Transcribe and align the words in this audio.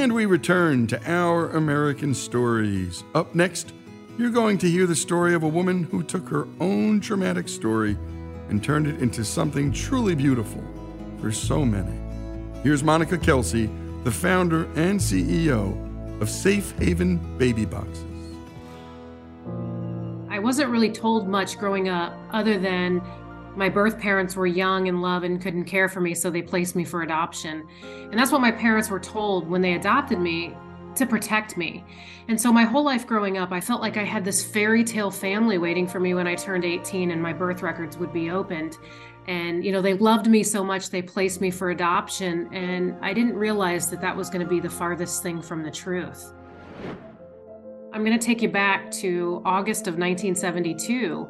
And 0.00 0.14
we 0.14 0.24
return 0.24 0.86
to 0.86 1.12
Our 1.12 1.50
American 1.50 2.14
Stories. 2.14 3.04
Up 3.14 3.34
next, 3.34 3.74
you're 4.16 4.30
going 4.30 4.56
to 4.56 4.70
hear 4.70 4.86
the 4.86 4.96
story 4.96 5.34
of 5.34 5.42
a 5.42 5.48
woman 5.48 5.84
who 5.84 6.02
took 6.02 6.26
her 6.30 6.48
own 6.58 7.00
traumatic 7.00 7.50
story 7.50 7.98
and 8.48 8.64
turned 8.64 8.86
it 8.86 9.02
into 9.02 9.22
something 9.26 9.70
truly 9.70 10.14
beautiful 10.14 10.64
for 11.20 11.30
so 11.30 11.66
many. 11.66 12.00
Here's 12.62 12.82
Monica 12.82 13.18
Kelsey, 13.18 13.68
the 14.04 14.10
founder 14.10 14.64
and 14.74 14.98
CEO 14.98 15.76
of 16.22 16.30
Safe 16.30 16.70
Haven 16.78 17.18
Baby 17.36 17.66
Boxes. 17.66 18.02
I 20.30 20.38
wasn't 20.38 20.70
really 20.70 20.90
told 20.90 21.28
much 21.28 21.58
growing 21.58 21.90
up 21.90 22.14
other 22.30 22.58
than 22.58 23.02
my 23.56 23.68
birth 23.68 23.98
parents 23.98 24.36
were 24.36 24.46
young 24.46 24.86
in 24.86 25.00
love 25.00 25.24
and 25.24 25.40
couldn't 25.40 25.64
care 25.64 25.88
for 25.88 26.00
me, 26.00 26.14
so 26.14 26.30
they 26.30 26.42
placed 26.42 26.76
me 26.76 26.84
for 26.84 27.02
adoption. 27.02 27.66
And 27.82 28.18
that's 28.18 28.32
what 28.32 28.40
my 28.40 28.52
parents 28.52 28.90
were 28.90 29.00
told 29.00 29.48
when 29.48 29.60
they 29.60 29.74
adopted 29.74 30.18
me 30.18 30.54
to 30.96 31.06
protect 31.06 31.56
me. 31.56 31.84
And 32.28 32.40
so 32.40 32.52
my 32.52 32.64
whole 32.64 32.84
life 32.84 33.06
growing 33.06 33.38
up, 33.38 33.52
I 33.52 33.60
felt 33.60 33.80
like 33.80 33.96
I 33.96 34.04
had 34.04 34.24
this 34.24 34.44
fairy 34.44 34.84
tale 34.84 35.10
family 35.10 35.58
waiting 35.58 35.86
for 35.86 36.00
me 36.00 36.14
when 36.14 36.26
I 36.26 36.34
turned 36.34 36.64
18 36.64 37.10
and 37.10 37.22
my 37.22 37.32
birth 37.32 37.62
records 37.62 37.96
would 37.98 38.12
be 38.12 38.30
opened. 38.30 38.76
And, 39.26 39.64
you 39.64 39.72
know, 39.72 39.82
they 39.82 39.94
loved 39.94 40.26
me 40.28 40.42
so 40.42 40.64
much, 40.64 40.90
they 40.90 41.02
placed 41.02 41.40
me 41.40 41.50
for 41.50 41.70
adoption. 41.70 42.52
And 42.52 42.96
I 43.00 43.12
didn't 43.12 43.34
realize 43.34 43.90
that 43.90 44.00
that 44.00 44.16
was 44.16 44.30
going 44.30 44.44
to 44.44 44.48
be 44.48 44.60
the 44.60 44.70
farthest 44.70 45.22
thing 45.22 45.42
from 45.42 45.62
the 45.62 45.70
truth. 45.70 46.32
I'm 47.92 48.04
going 48.04 48.18
to 48.18 48.24
take 48.24 48.42
you 48.42 48.48
back 48.48 48.90
to 48.92 49.42
August 49.44 49.86
of 49.88 49.98
1972 49.98 51.28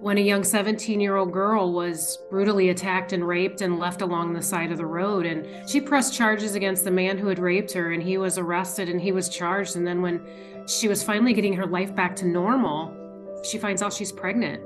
when 0.00 0.18
a 0.18 0.20
young 0.20 0.44
17 0.44 1.00
year 1.00 1.16
old 1.16 1.32
girl 1.32 1.72
was 1.72 2.18
brutally 2.30 2.68
attacked 2.68 3.12
and 3.12 3.26
raped 3.26 3.60
and 3.60 3.78
left 3.78 4.02
along 4.02 4.32
the 4.32 4.42
side 4.42 4.70
of 4.70 4.78
the 4.78 4.86
road. 4.86 5.26
And 5.26 5.68
she 5.68 5.80
pressed 5.80 6.14
charges 6.14 6.54
against 6.54 6.84
the 6.84 6.90
man 6.90 7.18
who 7.18 7.28
had 7.28 7.38
raped 7.38 7.72
her, 7.72 7.92
and 7.92 8.02
he 8.02 8.18
was 8.18 8.38
arrested 8.38 8.88
and 8.88 9.00
he 9.00 9.12
was 9.12 9.28
charged. 9.28 9.76
And 9.76 9.86
then, 9.86 10.02
when 10.02 10.26
she 10.66 10.88
was 10.88 11.02
finally 11.02 11.32
getting 11.32 11.54
her 11.54 11.66
life 11.66 11.94
back 11.94 12.16
to 12.16 12.26
normal, 12.26 12.94
she 13.42 13.58
finds 13.58 13.82
out 13.82 13.92
she's 13.92 14.12
pregnant. 14.12 14.62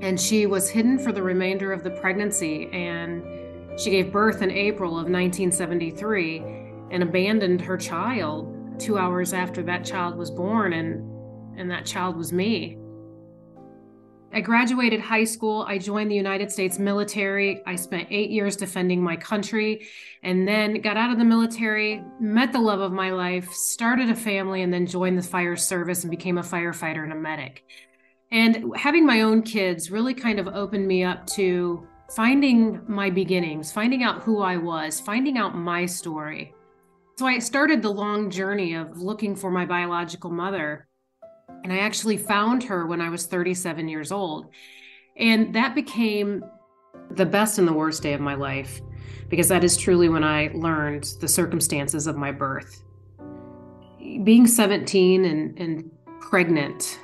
And 0.00 0.20
she 0.20 0.46
was 0.46 0.70
hidden 0.70 0.98
for 0.98 1.12
the 1.12 1.22
remainder 1.22 1.72
of 1.72 1.82
the 1.82 1.90
pregnancy. 1.90 2.68
And 2.72 3.24
she 3.78 3.90
gave 3.90 4.12
birth 4.12 4.42
in 4.42 4.50
April 4.50 4.92
of 4.92 5.10
1973 5.10 6.38
and 6.90 7.02
abandoned 7.02 7.60
her 7.60 7.76
child 7.76 8.54
two 8.78 8.96
hours 8.96 9.32
after 9.32 9.62
that 9.64 9.84
child 9.84 10.16
was 10.16 10.30
born. 10.30 10.72
And, 10.72 11.58
and 11.58 11.70
that 11.70 11.84
child 11.84 12.16
was 12.16 12.32
me. 12.32 12.78
I 14.32 14.40
graduated 14.40 15.00
high 15.00 15.24
school. 15.24 15.64
I 15.66 15.78
joined 15.78 16.10
the 16.10 16.16
United 16.16 16.52
States 16.52 16.78
military. 16.78 17.62
I 17.66 17.76
spent 17.76 18.08
eight 18.10 18.30
years 18.30 18.56
defending 18.56 19.02
my 19.02 19.16
country 19.16 19.88
and 20.22 20.46
then 20.46 20.80
got 20.82 20.98
out 20.98 21.10
of 21.10 21.18
the 21.18 21.24
military, 21.24 22.02
met 22.20 22.52
the 22.52 22.60
love 22.60 22.80
of 22.80 22.92
my 22.92 23.10
life, 23.10 23.50
started 23.52 24.10
a 24.10 24.14
family, 24.14 24.62
and 24.62 24.72
then 24.72 24.86
joined 24.86 25.16
the 25.16 25.22
fire 25.22 25.56
service 25.56 26.04
and 26.04 26.10
became 26.10 26.36
a 26.38 26.42
firefighter 26.42 27.02
and 27.02 27.12
a 27.12 27.16
medic. 27.16 27.64
And 28.30 28.72
having 28.76 29.06
my 29.06 29.22
own 29.22 29.42
kids 29.42 29.90
really 29.90 30.12
kind 30.12 30.38
of 30.38 30.48
opened 30.48 30.86
me 30.86 31.04
up 31.04 31.26
to 31.28 31.86
finding 32.14 32.82
my 32.86 33.08
beginnings, 33.08 33.72
finding 33.72 34.02
out 34.02 34.22
who 34.22 34.42
I 34.42 34.58
was, 34.58 35.00
finding 35.00 35.38
out 35.38 35.56
my 35.56 35.86
story. 35.86 36.54
So 37.16 37.26
I 37.26 37.38
started 37.38 37.82
the 37.82 37.88
long 37.88 38.30
journey 38.30 38.74
of 38.74 38.98
looking 38.98 39.34
for 39.34 39.50
my 39.50 39.64
biological 39.64 40.30
mother 40.30 40.87
and 41.64 41.72
I 41.72 41.78
actually 41.78 42.16
found 42.16 42.64
her 42.64 42.86
when 42.86 43.00
I 43.00 43.08
was 43.08 43.26
37 43.26 43.88
years 43.88 44.12
old. 44.12 44.46
And 45.16 45.54
that 45.54 45.74
became 45.74 46.44
the 47.10 47.26
best 47.26 47.58
and 47.58 47.66
the 47.66 47.72
worst 47.72 48.02
day 48.02 48.12
of 48.12 48.20
my 48.20 48.34
life 48.34 48.80
because 49.28 49.48
that 49.48 49.64
is 49.64 49.76
truly 49.76 50.08
when 50.08 50.24
I 50.24 50.50
learned 50.54 51.14
the 51.20 51.28
circumstances 51.28 52.06
of 52.06 52.16
my 52.16 52.32
birth. 52.32 52.82
Being 54.24 54.46
17 54.46 55.24
and, 55.24 55.58
and 55.58 55.90
pregnant 56.20 56.98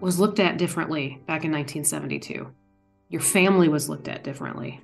was 0.00 0.18
looked 0.18 0.40
at 0.40 0.58
differently 0.58 1.20
back 1.26 1.44
in 1.44 1.52
1972. 1.52 2.50
Your 3.08 3.20
family 3.20 3.68
was 3.68 3.88
looked 3.88 4.08
at 4.08 4.24
differently. 4.24 4.80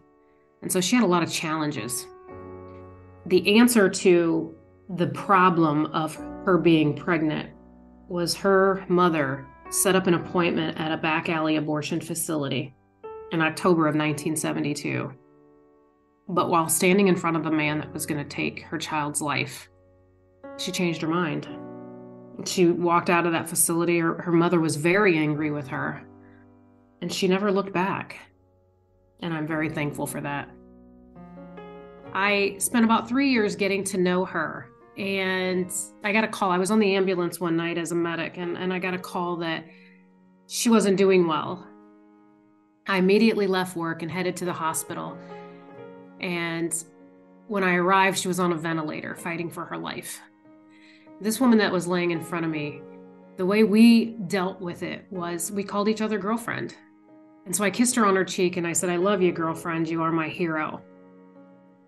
And 0.63 0.71
so 0.71 0.81
she 0.81 0.97
had 0.97 1.05
a 1.05 1.09
lot 1.09 1.23
of 1.23 1.33
challenges. 1.33 2.07
The 3.27 3.59
answer 3.59 3.89
to 3.89 4.55
the 4.91 5.07
problem 5.09 5.87
of 5.87 6.15
her 6.45 6.59
being 6.59 6.95
pregnant 6.95 7.51
was 8.09 8.35
her 8.35 8.85
mother 8.89 9.47
set 9.71 9.97
up 9.97 10.07
an 10.07 10.15
appointment 10.15 10.79
at 10.79 10.93
a 10.93 10.97
back 10.97 11.29
alley 11.29 11.57
abortion 11.57 12.01
facility 12.01 12.75
in 13.33 13.41
October 13.41 13.83
of 13.83 13.95
1972. 13.95 15.13
But 16.29 16.51
while 16.51 16.69
standing 16.69 17.09
in 17.09 17.17
front 17.17 17.37
of 17.37 17.45
the 17.45 17.51
man 17.51 17.79
that 17.79 17.93
was 17.93 18.07
going 18.07 18.23
to 18.23 18.29
take 18.29 18.63
her 18.63 18.79
child's 18.79 19.21
life, 19.21 19.69
she 20.57 20.73
changed 20.73 21.03
her 21.03 21.09
mind. 21.09 21.49
She 22.45 22.67
walked 22.67 23.11
out 23.11 23.27
of 23.27 23.33
that 23.33 23.49
facility. 23.49 23.99
Her, 23.99 24.21
her 24.23 24.33
mother 24.33 24.61
was 24.61 24.77
very 24.77 25.17
angry 25.17 25.51
with 25.51 25.69
her, 25.69 26.07
and 27.01 27.13
she 27.13 27.29
never 27.29 27.51
looked 27.51 27.73
back. 27.73 28.19
And 29.21 29.33
I'm 29.33 29.47
very 29.47 29.71
thankful 29.71 30.07
for 30.07 30.21
that. 30.21 30.51
I 32.13 32.57
spent 32.59 32.85
about 32.85 33.09
three 33.09 33.31
years 33.31 33.57
getting 33.57 33.85
to 33.85 33.99
know 33.99 34.25
her. 34.25 34.71
And 34.97 35.71
I 36.03 36.13
got 36.13 36.25
a 36.25 36.29
call. 36.29 36.51
I 36.51 36.59
was 36.59 36.71
on 36.71 36.79
the 36.79 36.95
ambulance 36.95 37.39
one 37.39 37.57
night 37.57 37.77
as 37.77 37.93
a 37.93 37.95
medic, 37.95 38.39
and, 38.39 38.57
and 38.57 38.73
I 38.73 38.79
got 38.79 38.95
a 38.95 38.99
call 38.99 39.37
that 39.37 39.65
she 40.47 40.71
wasn't 40.71 40.97
doing 40.97 41.27
well. 41.27 41.67
I 42.87 42.99
immediately 42.99 43.47
left 43.47 43.77
work 43.77 44.03
and 44.03 44.11
headed 44.11 44.37
to 44.37 44.45
the 44.45 44.53
hospital. 44.53 45.19
And 46.21 46.73
when 47.49 47.63
I 47.63 47.75
arrived, 47.75 48.19
she 48.19 48.29
was 48.29 48.41
on 48.41 48.53
a 48.53 48.57
ventilator 48.57 49.15
fighting 49.15 49.51
for 49.51 49.65
her 49.67 49.77
life. 49.77 50.21
This 51.21 51.41
woman 51.41 51.59
that 51.59 51.73
was 51.73 51.87
laying 51.87 52.11
in 52.11 52.23
front 52.23 52.45
of 52.45 52.51
me, 52.51 52.81
the 53.37 53.47
way 53.47 53.65
we 53.65 54.07
dealt 54.29 54.61
with 54.61 54.83
it 54.83 55.07
was 55.11 55.53
we 55.53 55.63
called 55.63 55.89
each 55.89 56.01
other 56.01 56.19
girlfriend. 56.19 56.75
And 57.45 57.55
so 57.55 57.65
I 57.65 57.71
kissed 57.71 57.95
her 57.97 58.07
on 58.07 58.17
her 58.17 58.25
cheek 58.25 58.57
and 58.57 58.67
I 58.67 58.73
said, 58.73 58.91
I 58.91 58.97
love 58.97 59.23
you, 59.23 59.31
girlfriend. 59.31 59.89
You 59.89 60.03
are 60.03 60.11
my 60.11 60.29
hero. 60.29 60.83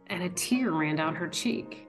And 0.08 0.22
a 0.22 0.28
tear 0.28 0.72
ran 0.72 0.96
down 0.96 1.14
her 1.14 1.28
cheek. 1.28 1.87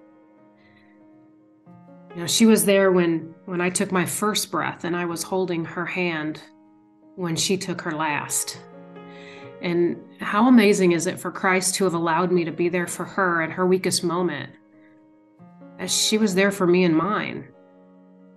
You 2.15 2.21
know, 2.21 2.27
she 2.27 2.45
was 2.45 2.65
there 2.65 2.91
when 2.91 3.35
when 3.45 3.61
I 3.61 3.69
took 3.69 3.91
my 3.91 4.05
first 4.05 4.51
breath 4.51 4.83
and 4.83 4.95
I 4.95 5.05
was 5.05 5.23
holding 5.23 5.63
her 5.65 5.85
hand 5.85 6.41
when 7.15 7.35
she 7.35 7.57
took 7.57 7.81
her 7.81 7.91
last. 7.91 8.59
And 9.61 9.97
how 10.19 10.47
amazing 10.47 10.93
is 10.93 11.05
it 11.05 11.19
for 11.19 11.31
Christ 11.31 11.75
to 11.75 11.83
have 11.83 11.93
allowed 11.93 12.31
me 12.31 12.45
to 12.45 12.51
be 12.51 12.69
there 12.69 12.87
for 12.87 13.03
her 13.03 13.41
at 13.41 13.51
her 13.51 13.65
weakest 13.65 14.03
moment, 14.03 14.51
as 15.77 15.93
she 15.93 16.17
was 16.17 16.33
there 16.33 16.51
for 16.51 16.65
me 16.65 16.85
and 16.85 16.95
mine 16.95 17.47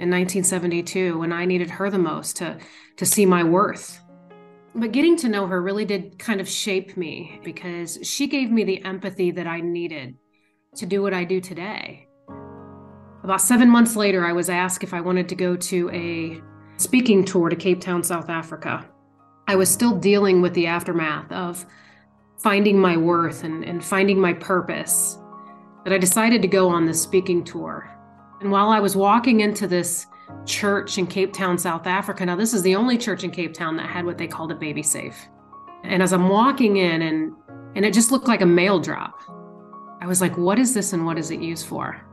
in 0.00 0.10
1972 0.10 1.18
when 1.18 1.32
I 1.32 1.44
needed 1.44 1.70
her 1.70 1.90
the 1.90 1.98
most 1.98 2.36
to, 2.38 2.58
to 2.96 3.06
see 3.06 3.24
my 3.24 3.44
worth. 3.44 4.00
But 4.74 4.90
getting 4.90 5.16
to 5.18 5.28
know 5.28 5.46
her 5.46 5.62
really 5.62 5.84
did 5.84 6.18
kind 6.18 6.40
of 6.40 6.48
shape 6.48 6.96
me 6.96 7.40
because 7.44 7.98
she 8.02 8.26
gave 8.26 8.50
me 8.50 8.64
the 8.64 8.84
empathy 8.84 9.30
that 9.32 9.46
I 9.46 9.60
needed 9.60 10.16
to 10.76 10.86
do 10.86 11.02
what 11.02 11.14
I 11.14 11.24
do 11.24 11.40
today. 11.40 12.08
About 13.24 13.40
seven 13.40 13.68
months 13.68 13.94
later, 13.94 14.26
I 14.26 14.32
was 14.32 14.50
asked 14.50 14.82
if 14.82 14.92
I 14.92 15.00
wanted 15.00 15.28
to 15.28 15.36
go 15.36 15.54
to 15.54 15.90
a 15.90 16.42
speaking 16.76 17.24
tour 17.24 17.48
to 17.48 17.54
Cape 17.54 17.80
Town, 17.80 18.02
South 18.02 18.28
Africa. 18.28 18.84
I 19.46 19.54
was 19.54 19.68
still 19.68 19.96
dealing 19.96 20.42
with 20.42 20.54
the 20.54 20.66
aftermath 20.66 21.30
of 21.30 21.64
finding 22.38 22.78
my 22.78 22.96
worth 22.96 23.44
and, 23.44 23.64
and 23.64 23.84
finding 23.84 24.18
my 24.20 24.32
purpose 24.32 25.18
that 25.84 25.92
I 25.92 25.98
decided 25.98 26.42
to 26.42 26.48
go 26.48 26.68
on 26.68 26.84
this 26.84 27.00
speaking 27.00 27.44
tour. 27.44 27.88
And 28.40 28.50
while 28.50 28.70
I 28.70 28.80
was 28.80 28.96
walking 28.96 29.40
into 29.40 29.68
this 29.68 30.06
church 30.44 30.98
in 30.98 31.06
Cape 31.06 31.32
Town, 31.32 31.56
South 31.58 31.86
Africa, 31.86 32.26
now 32.26 32.34
this 32.34 32.52
is 32.52 32.62
the 32.62 32.74
only 32.74 32.98
church 32.98 33.22
in 33.22 33.30
Cape 33.30 33.54
Town 33.54 33.76
that 33.76 33.86
had 33.86 34.04
what 34.04 34.18
they 34.18 34.26
called 34.26 34.50
a 34.50 34.56
baby 34.56 34.82
safe. 34.82 35.28
And 35.84 36.02
as 36.02 36.12
I'm 36.12 36.28
walking 36.28 36.78
in 36.78 37.02
and 37.02 37.34
and 37.74 37.84
it 37.86 37.94
just 37.94 38.10
looked 38.10 38.28
like 38.28 38.42
a 38.42 38.46
mail 38.46 38.78
drop. 38.78 39.22
I 40.00 40.06
was 40.06 40.20
like, 40.20 40.36
what 40.36 40.58
is 40.58 40.74
this 40.74 40.92
and 40.92 41.06
what 41.06 41.18
is 41.18 41.30
it 41.30 41.40
used 41.40 41.66
for? 41.66 42.04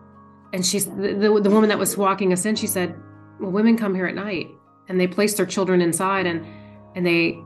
And 0.54 0.66
she's 0.66 0.86
the, 0.86 1.40
the, 1.42 1.50
woman 1.50 1.69
that 1.69 1.78
was 1.78 1.96
walking 1.96 2.34
us 2.34 2.46
in, 2.46 2.56
she 2.56 2.68
said, 2.68 2.96
Well, 3.40 3.51
women 3.51 3.78
come 3.78 3.94
here 3.94 4.07
at 4.07 4.16
night 4.16 4.50
and 4.88 5.00
they 5.00 5.07
place 5.07 5.36
their 5.36 5.46
children 5.46 5.81
inside 5.81 6.25
and 6.25 6.46
and 6.96 7.06
they 7.06 7.40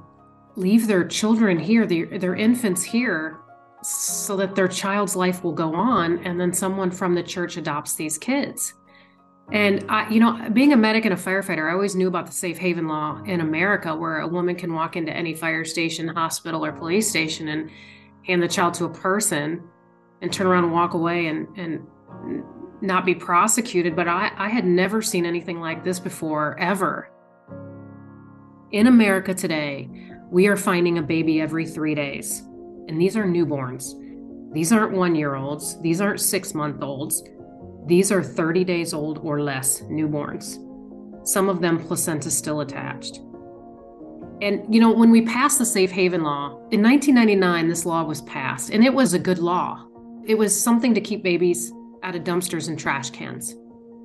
leave 0.55 0.87
their 0.87 1.05
children 1.05 1.59
here, 1.59 1.85
their, 1.85 2.17
their 2.17 2.35
infants 2.35 2.83
here, 2.83 3.39
so 3.81 4.37
that 4.37 4.55
their 4.55 4.67
child's 4.67 5.15
life 5.15 5.43
will 5.43 5.51
go 5.51 5.73
on. 5.75 6.25
And 6.25 6.39
then 6.39 6.53
someone 6.53 6.91
from 6.91 7.15
the 7.15 7.23
church 7.23 7.57
adopts 7.57 7.95
these 7.95 8.17
kids. 8.17 8.73
And 9.51 9.85
I, 9.89 10.09
you 10.09 10.19
know, 10.19 10.49
being 10.53 10.71
a 10.71 10.77
medic 10.77 11.05
and 11.05 11.13
a 11.13 11.17
firefighter, 11.17 11.69
I 11.69 11.73
always 11.73 11.95
knew 11.95 12.07
about 12.07 12.27
the 12.27 12.31
safe 12.31 12.57
haven 12.57 12.87
law 12.87 13.21
in 13.25 13.41
America, 13.41 13.93
where 13.93 14.19
a 14.19 14.27
woman 14.27 14.55
can 14.55 14.73
walk 14.73 14.95
into 14.95 15.11
any 15.11 15.33
fire 15.33 15.65
station, 15.65 16.07
hospital, 16.07 16.63
or 16.63 16.71
police 16.71 17.09
station 17.09 17.49
and 17.49 17.69
hand 18.25 18.41
the 18.41 18.47
child 18.47 18.73
to 18.75 18.85
a 18.85 18.89
person 18.89 19.61
and 20.21 20.31
turn 20.31 20.47
around 20.47 20.63
and 20.63 20.73
walk 20.73 20.93
away 20.93 21.27
and, 21.27 21.47
and 21.57 21.85
not 22.83 23.05
be 23.05 23.15
prosecuted. 23.15 23.95
But 23.95 24.07
I, 24.07 24.31
I 24.37 24.49
had 24.49 24.65
never 24.65 25.01
seen 25.01 25.25
anything 25.25 25.59
like 25.59 25.83
this 25.83 25.99
before, 25.99 26.57
ever. 26.59 27.09
In 28.71 28.87
America 28.87 29.33
today, 29.33 29.89
we 30.29 30.47
are 30.47 30.57
finding 30.57 30.97
a 30.97 31.01
baby 31.03 31.39
every 31.39 31.65
three 31.65 31.95
days, 31.95 32.41
and 32.87 32.99
these 32.99 33.15
are 33.15 33.23
newborns. 33.23 33.93
These 34.51 34.71
aren't 34.71 34.93
one 34.97 35.15
year 35.15 35.35
olds, 35.35 35.79
these 35.81 36.01
aren't 36.01 36.19
six 36.19 36.53
month 36.53 36.81
olds. 36.81 37.23
These 37.85 38.11
are 38.11 38.23
30 38.23 38.63
days 38.63 38.93
old 38.93 39.19
or 39.19 39.41
less 39.41 39.81
newborns, 39.81 40.57
some 41.27 41.49
of 41.49 41.61
them 41.61 41.85
placenta 41.85 42.31
still 42.31 42.61
attached. 42.61 43.19
And, 44.41 44.73
you 44.73 44.81
know, 44.81 44.91
when 44.91 45.11
we 45.11 45.21
passed 45.21 45.59
the 45.59 45.65
safe 45.65 45.91
haven 45.91 46.23
law, 46.23 46.57
in 46.71 46.81
1999, 46.81 47.67
this 47.67 47.85
law 47.85 48.03
was 48.03 48.21
passed, 48.21 48.71
and 48.71 48.83
it 48.83 48.93
was 48.93 49.13
a 49.13 49.19
good 49.19 49.39
law. 49.39 49.85
It 50.25 50.35
was 50.35 50.59
something 50.59 50.93
to 50.93 51.01
keep 51.01 51.23
babies 51.23 51.71
out 52.03 52.15
of 52.15 52.23
dumpsters 52.23 52.67
and 52.67 52.77
trash 52.77 53.09
cans. 53.09 53.55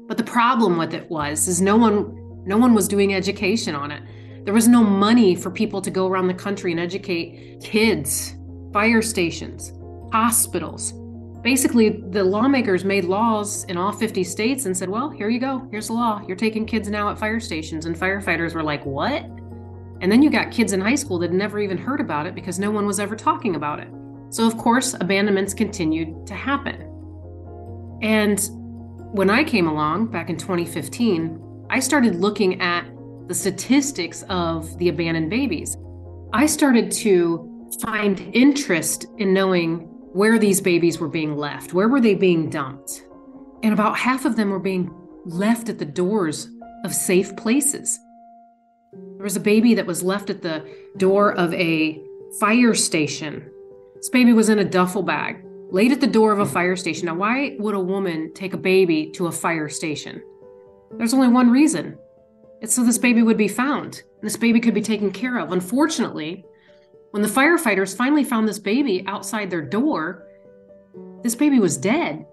But 0.06 0.16
the 0.16 0.24
problem 0.24 0.78
with 0.78 0.94
it 0.94 1.10
was 1.10 1.48
is 1.48 1.60
no 1.60 1.76
one 1.76 2.14
no 2.46 2.56
one 2.56 2.72
was 2.72 2.88
doing 2.88 3.14
education 3.14 3.74
on 3.74 3.90
it. 3.90 4.02
There 4.44 4.54
was 4.54 4.68
no 4.68 4.82
money 4.82 5.34
for 5.34 5.50
people 5.50 5.82
to 5.82 5.90
go 5.90 6.06
around 6.06 6.28
the 6.28 6.34
country 6.34 6.70
and 6.70 6.80
educate 6.80 7.60
kids, 7.62 8.34
fire 8.72 9.02
stations, 9.02 9.74
hospitals. 10.10 10.94
Basically, 11.42 11.90
the 11.90 12.24
lawmakers 12.24 12.84
made 12.84 13.04
laws 13.04 13.64
in 13.64 13.76
all 13.76 13.92
50 13.92 14.24
states 14.24 14.64
and 14.64 14.74
said, 14.74 14.88
well, 14.88 15.10
here 15.10 15.28
you 15.28 15.38
go. 15.38 15.68
Here's 15.70 15.88
the 15.88 15.92
law. 15.92 16.22
You're 16.26 16.36
taking 16.38 16.64
kids 16.64 16.88
now 16.88 17.10
at 17.10 17.18
fire 17.18 17.38
stations. 17.38 17.84
And 17.84 17.94
firefighters 17.94 18.54
were 18.54 18.62
like, 18.62 18.84
what? 18.86 19.24
And 20.00 20.10
then 20.10 20.22
you 20.22 20.30
got 20.30 20.50
kids 20.50 20.72
in 20.72 20.80
high 20.80 20.94
school 20.94 21.18
that 21.18 21.32
never 21.32 21.58
even 21.58 21.76
heard 21.76 22.00
about 22.00 22.26
it 22.26 22.34
because 22.34 22.58
no 22.58 22.70
one 22.70 22.86
was 22.86 22.98
ever 22.98 23.14
talking 23.14 23.56
about 23.56 23.78
it. 23.78 23.88
So, 24.30 24.46
of 24.46 24.56
course, 24.56 24.94
abandonments 24.94 25.52
continued 25.52 26.26
to 26.26 26.34
happen. 26.34 26.87
And 28.02 28.40
when 29.12 29.30
I 29.30 29.44
came 29.44 29.66
along 29.66 30.08
back 30.08 30.30
in 30.30 30.36
2015, 30.36 31.66
I 31.70 31.80
started 31.80 32.16
looking 32.16 32.60
at 32.60 32.86
the 33.28 33.34
statistics 33.34 34.24
of 34.30 34.76
the 34.78 34.88
abandoned 34.88 35.28
babies, 35.28 35.76
I 36.32 36.46
started 36.46 36.90
to 36.92 37.68
find 37.82 38.20
interest 38.34 39.06
in 39.18 39.34
knowing 39.34 39.80
where 40.14 40.38
these 40.38 40.62
babies 40.62 40.98
were 40.98 41.08
being 41.08 41.36
left. 41.36 41.74
Where 41.74 41.88
were 41.88 42.00
they 42.00 42.14
being 42.14 42.48
dumped? 42.48 43.04
And 43.62 43.74
about 43.74 43.98
half 43.98 44.24
of 44.24 44.36
them 44.36 44.48
were 44.48 44.58
being 44.58 44.90
left 45.26 45.68
at 45.68 45.78
the 45.78 45.84
doors 45.84 46.48
of 46.84 46.94
safe 46.94 47.36
places. 47.36 48.00
There 48.92 49.24
was 49.24 49.36
a 49.36 49.40
baby 49.40 49.74
that 49.74 49.86
was 49.86 50.02
left 50.02 50.30
at 50.30 50.40
the 50.40 50.66
door 50.96 51.34
of 51.34 51.52
a 51.52 52.02
fire 52.40 52.74
station. 52.74 53.50
This 53.96 54.08
baby 54.08 54.32
was 54.32 54.48
in 54.48 54.58
a 54.58 54.64
duffel 54.64 55.02
bag, 55.02 55.44
laid 55.70 55.92
at 55.92 56.00
the 56.00 56.06
door 56.06 56.32
of 56.32 56.40
a 56.40 56.46
fire 56.46 56.76
station. 56.76 57.06
Now, 57.06 57.14
why 57.14 57.56
would 57.58 57.74
a 57.74 57.80
woman 57.80 58.32
take 58.34 58.54
a 58.54 58.58
baby 58.58 59.10
to 59.10 59.26
a 59.26 59.32
fire 59.32 59.68
station? 59.68 60.22
There's 60.96 61.14
only 61.14 61.28
one 61.28 61.50
reason 61.50 61.98
it's 62.60 62.74
so 62.74 62.84
this 62.84 62.98
baby 62.98 63.22
would 63.22 63.36
be 63.36 63.48
found. 63.48 64.02
This 64.20 64.36
baby 64.36 64.58
could 64.58 64.74
be 64.74 64.82
taken 64.82 65.12
care 65.12 65.38
of. 65.38 65.52
Unfortunately, 65.52 66.44
when 67.12 67.22
the 67.22 67.28
firefighters 67.28 67.96
finally 67.96 68.24
found 68.24 68.48
this 68.48 68.58
baby 68.58 69.04
outside 69.06 69.48
their 69.48 69.62
door, 69.62 70.26
this 71.22 71.34
baby 71.34 71.60
was 71.60 71.76
dead. 71.76 72.26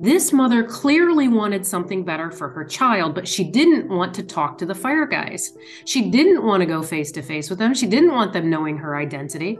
This 0.00 0.32
mother 0.32 0.64
clearly 0.64 1.28
wanted 1.28 1.64
something 1.64 2.04
better 2.04 2.30
for 2.30 2.48
her 2.48 2.64
child, 2.64 3.14
but 3.14 3.28
she 3.28 3.44
didn't 3.44 3.88
want 3.88 4.12
to 4.14 4.22
talk 4.22 4.58
to 4.58 4.66
the 4.66 4.74
fire 4.74 5.06
guys. 5.06 5.52
She 5.84 6.10
didn't 6.10 6.44
want 6.44 6.60
to 6.60 6.66
go 6.66 6.82
face 6.82 7.12
to 7.12 7.22
face 7.22 7.48
with 7.48 7.58
them. 7.58 7.72
She 7.72 7.86
didn't 7.86 8.12
want 8.12 8.32
them 8.32 8.50
knowing 8.50 8.76
her 8.78 8.96
identity. 8.96 9.58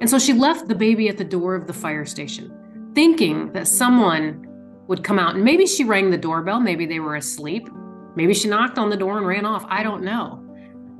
And 0.00 0.08
so 0.08 0.18
she 0.18 0.32
left 0.32 0.68
the 0.68 0.74
baby 0.74 1.08
at 1.08 1.18
the 1.18 1.24
door 1.24 1.54
of 1.54 1.66
the 1.66 1.72
fire 1.72 2.04
station, 2.06 2.92
thinking 2.94 3.52
that 3.52 3.66
someone 3.66 4.46
would 4.86 5.04
come 5.04 5.18
out. 5.18 5.34
And 5.34 5.44
maybe 5.44 5.66
she 5.66 5.84
rang 5.84 6.10
the 6.10 6.18
doorbell, 6.18 6.60
maybe 6.60 6.86
they 6.86 7.00
were 7.00 7.16
asleep. 7.16 7.68
Maybe 8.16 8.34
she 8.34 8.48
knocked 8.48 8.78
on 8.78 8.90
the 8.90 8.96
door 8.96 9.18
and 9.18 9.26
ran 9.26 9.44
off. 9.44 9.64
I 9.68 9.82
don't 9.82 10.02
know. 10.02 10.44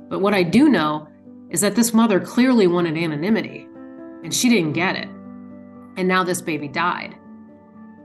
But 0.09 0.19
what 0.19 0.33
I 0.33 0.43
do 0.43 0.69
know 0.69 1.07
is 1.49 1.61
that 1.61 1.75
this 1.75 1.93
mother 1.93 2.19
clearly 2.19 2.67
wanted 2.67 2.97
anonymity, 2.97 3.67
and 4.23 4.33
she 4.33 4.47
didn't 4.47 4.73
get 4.73 4.95
it. 4.95 5.07
And 5.97 6.07
now 6.07 6.23
this 6.23 6.41
baby 6.41 6.67
died. 6.67 7.15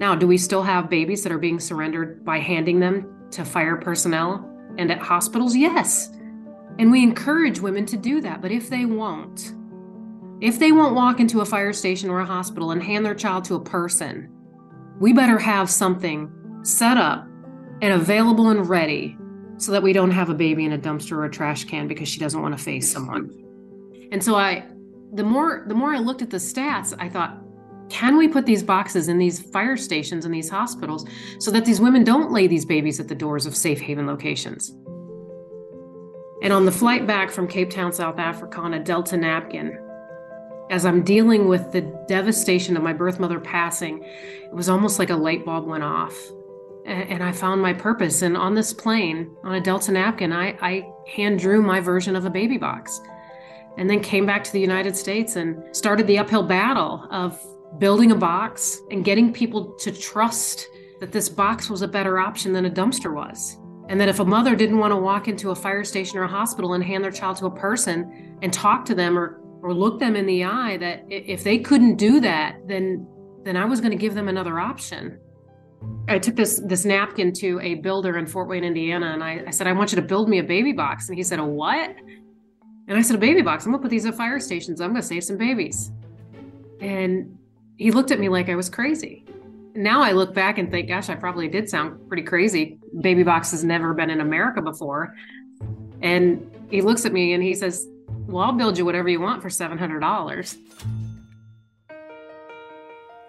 Now, 0.00 0.14
do 0.16 0.26
we 0.26 0.38
still 0.38 0.62
have 0.62 0.90
babies 0.90 1.22
that 1.22 1.30
are 1.30 1.38
being 1.38 1.60
surrendered 1.60 2.24
by 2.24 2.38
handing 2.38 2.80
them 2.80 3.28
to 3.30 3.44
fire 3.44 3.76
personnel 3.76 4.50
and 4.78 4.90
at 4.90 4.98
hospitals? 4.98 5.54
Yes. 5.54 6.10
And 6.78 6.90
we 6.90 7.02
encourage 7.02 7.60
women 7.60 7.86
to 7.86 7.96
do 7.96 8.20
that. 8.22 8.42
But 8.42 8.50
if 8.50 8.68
they 8.68 8.84
won't, 8.84 9.54
if 10.44 10.58
they 10.58 10.72
won't 10.72 10.94
walk 10.94 11.20
into 11.20 11.40
a 11.40 11.44
fire 11.46 11.72
station 11.72 12.10
or 12.10 12.20
a 12.20 12.26
hospital 12.26 12.70
and 12.70 12.82
hand 12.82 13.06
their 13.06 13.14
child 13.14 13.46
to 13.46 13.54
a 13.54 13.60
person, 13.60 14.28
we 15.00 15.10
better 15.10 15.38
have 15.38 15.70
something 15.70 16.30
set 16.62 16.98
up 16.98 17.26
and 17.80 17.94
available 17.94 18.50
and 18.50 18.68
ready 18.68 19.16
so 19.56 19.72
that 19.72 19.82
we 19.82 19.94
don't 19.94 20.10
have 20.10 20.28
a 20.28 20.34
baby 20.34 20.66
in 20.66 20.72
a 20.72 20.78
dumpster 20.78 21.12
or 21.12 21.24
a 21.24 21.30
trash 21.30 21.64
can 21.64 21.88
because 21.88 22.10
she 22.10 22.20
doesn't 22.20 22.42
want 22.42 22.54
to 22.54 22.62
face 22.62 22.92
someone. 22.92 23.30
And 24.12 24.22
so 24.22 24.34
I 24.34 24.66
the 25.14 25.24
more 25.24 25.64
the 25.66 25.74
more 25.74 25.94
I 25.94 25.98
looked 25.98 26.20
at 26.20 26.28
the 26.28 26.36
stats, 26.36 26.94
I 26.98 27.08
thought, 27.08 27.38
can 27.88 28.18
we 28.18 28.28
put 28.28 28.44
these 28.44 28.62
boxes 28.62 29.08
in 29.08 29.16
these 29.16 29.40
fire 29.40 29.78
stations 29.78 30.26
and 30.26 30.34
these 30.34 30.50
hospitals 30.50 31.06
so 31.38 31.50
that 31.52 31.64
these 31.64 31.80
women 31.80 32.04
don't 32.04 32.32
lay 32.32 32.48
these 32.48 32.66
babies 32.66 33.00
at 33.00 33.08
the 33.08 33.14
doors 33.14 33.46
of 33.46 33.56
safe 33.56 33.80
haven 33.80 34.06
locations? 34.06 34.76
And 36.42 36.52
on 36.52 36.66
the 36.66 36.72
flight 36.72 37.06
back 37.06 37.30
from 37.30 37.48
Cape 37.48 37.70
Town, 37.70 37.94
South 37.94 38.18
Africa 38.18 38.60
on 38.60 38.74
a 38.74 38.78
Delta 38.78 39.16
napkin, 39.16 39.78
as 40.70 40.86
I'm 40.86 41.02
dealing 41.02 41.48
with 41.48 41.72
the 41.72 41.82
devastation 42.08 42.76
of 42.76 42.82
my 42.82 42.92
birth 42.92 43.20
mother 43.20 43.38
passing, 43.38 44.02
it 44.02 44.54
was 44.54 44.68
almost 44.68 44.98
like 44.98 45.10
a 45.10 45.16
light 45.16 45.44
bulb 45.44 45.66
went 45.66 45.84
off. 45.84 46.16
And 46.86 47.22
I 47.22 47.32
found 47.32 47.62
my 47.62 47.72
purpose. 47.72 48.22
And 48.22 48.36
on 48.36 48.54
this 48.54 48.72
plane, 48.72 49.34
on 49.42 49.54
a 49.54 49.60
Delta 49.60 49.92
napkin, 49.92 50.32
I, 50.32 50.56
I 50.60 50.86
hand 51.06 51.38
drew 51.38 51.62
my 51.62 51.80
version 51.80 52.14
of 52.14 52.26
a 52.26 52.30
baby 52.30 52.58
box. 52.58 53.00
And 53.76 53.88
then 53.88 54.00
came 54.00 54.26
back 54.26 54.44
to 54.44 54.52
the 54.52 54.60
United 54.60 54.94
States 54.94 55.36
and 55.36 55.62
started 55.74 56.06
the 56.06 56.18
uphill 56.18 56.42
battle 56.42 57.06
of 57.10 57.40
building 57.78 58.12
a 58.12 58.16
box 58.16 58.80
and 58.90 59.04
getting 59.04 59.32
people 59.32 59.72
to 59.80 59.90
trust 59.90 60.68
that 61.00 61.10
this 61.10 61.28
box 61.28 61.68
was 61.68 61.82
a 61.82 61.88
better 61.88 62.18
option 62.18 62.52
than 62.52 62.66
a 62.66 62.70
dumpster 62.70 63.12
was. 63.12 63.58
And 63.88 64.00
that 64.00 64.08
if 64.08 64.20
a 64.20 64.24
mother 64.24 64.54
didn't 64.54 64.78
want 64.78 64.92
to 64.92 64.96
walk 64.96 65.26
into 65.28 65.50
a 65.50 65.54
fire 65.54 65.84
station 65.84 66.18
or 66.18 66.22
a 66.22 66.28
hospital 66.28 66.74
and 66.74 66.84
hand 66.84 67.02
their 67.02 67.10
child 67.10 67.38
to 67.38 67.46
a 67.46 67.50
person 67.50 68.38
and 68.42 68.52
talk 68.52 68.84
to 68.86 68.94
them 68.94 69.18
or 69.18 69.40
or 69.64 69.72
look 69.72 69.98
them 69.98 70.14
in 70.14 70.26
the 70.26 70.44
eye 70.44 70.76
that 70.76 71.04
if 71.08 71.42
they 71.42 71.58
couldn't 71.58 71.96
do 71.96 72.20
that, 72.20 72.58
then 72.68 73.08
then 73.44 73.56
I 73.56 73.64
was 73.64 73.80
going 73.80 73.90
to 73.90 73.96
give 73.96 74.14
them 74.14 74.28
another 74.28 74.58
option. 74.60 75.18
I 76.06 76.18
took 76.18 76.36
this 76.36 76.60
this 76.66 76.84
napkin 76.84 77.32
to 77.34 77.58
a 77.60 77.76
builder 77.76 78.18
in 78.18 78.26
Fort 78.26 78.46
Wayne, 78.46 78.62
Indiana, 78.62 79.06
and 79.06 79.24
I, 79.24 79.42
I 79.46 79.50
said, 79.50 79.66
I 79.66 79.72
want 79.72 79.90
you 79.90 79.96
to 79.96 80.02
build 80.02 80.28
me 80.28 80.38
a 80.38 80.44
baby 80.44 80.72
box. 80.72 81.08
And 81.08 81.16
he 81.16 81.24
said, 81.24 81.38
A 81.38 81.44
what? 81.44 81.96
And 82.88 82.98
I 82.98 83.00
said, 83.00 83.16
A 83.16 83.18
baby 83.18 83.40
box. 83.40 83.64
I'm 83.64 83.72
gonna 83.72 83.80
put 83.80 83.90
these 83.90 84.04
at 84.04 84.14
fire 84.14 84.38
stations. 84.38 84.82
I'm 84.82 84.90
gonna 84.90 85.02
save 85.02 85.24
some 85.24 85.38
babies. 85.38 85.90
And 86.80 87.38
he 87.78 87.90
looked 87.90 88.10
at 88.10 88.20
me 88.20 88.28
like 88.28 88.50
I 88.50 88.56
was 88.56 88.68
crazy. 88.68 89.24
Now 89.74 90.02
I 90.02 90.12
look 90.12 90.34
back 90.34 90.58
and 90.58 90.70
think, 90.70 90.88
gosh, 90.88 91.08
I 91.08 91.14
probably 91.14 91.48
did 91.48 91.70
sound 91.70 92.06
pretty 92.06 92.22
crazy. 92.22 92.78
Baby 93.00 93.22
box 93.22 93.50
has 93.52 93.64
never 93.64 93.94
been 93.94 94.10
in 94.10 94.20
America 94.20 94.60
before. 94.60 95.14
And 96.02 96.50
he 96.70 96.82
looks 96.82 97.06
at 97.06 97.14
me 97.14 97.32
and 97.32 97.42
he 97.42 97.54
says, 97.54 97.88
well, 98.26 98.44
I'll 98.44 98.52
build 98.52 98.78
you 98.78 98.84
whatever 98.84 99.08
you 99.08 99.20
want 99.20 99.42
for 99.42 99.48
$700. 99.48 100.56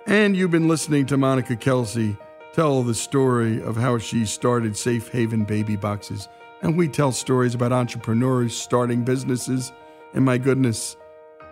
And 0.07 0.37
you've 0.37 0.51
been 0.51 0.67
listening 0.67 1.05
to 1.07 1.17
Monica 1.17 1.55
Kelsey 1.55 2.15
tell 2.53 2.83
the 2.83 2.95
story 2.95 3.61
of 3.61 3.75
how 3.75 3.97
she 3.97 4.25
started 4.25 4.77
Safe 4.77 5.09
Haven 5.09 5.43
Baby 5.43 5.75
Boxes. 5.75 6.29
And 6.61 6.77
we 6.77 6.87
tell 6.87 7.11
stories 7.11 7.53
about 7.53 7.73
entrepreneurs 7.73 8.55
starting 8.55 9.03
businesses. 9.03 9.73
And 10.13 10.23
my 10.23 10.37
goodness, 10.37 10.95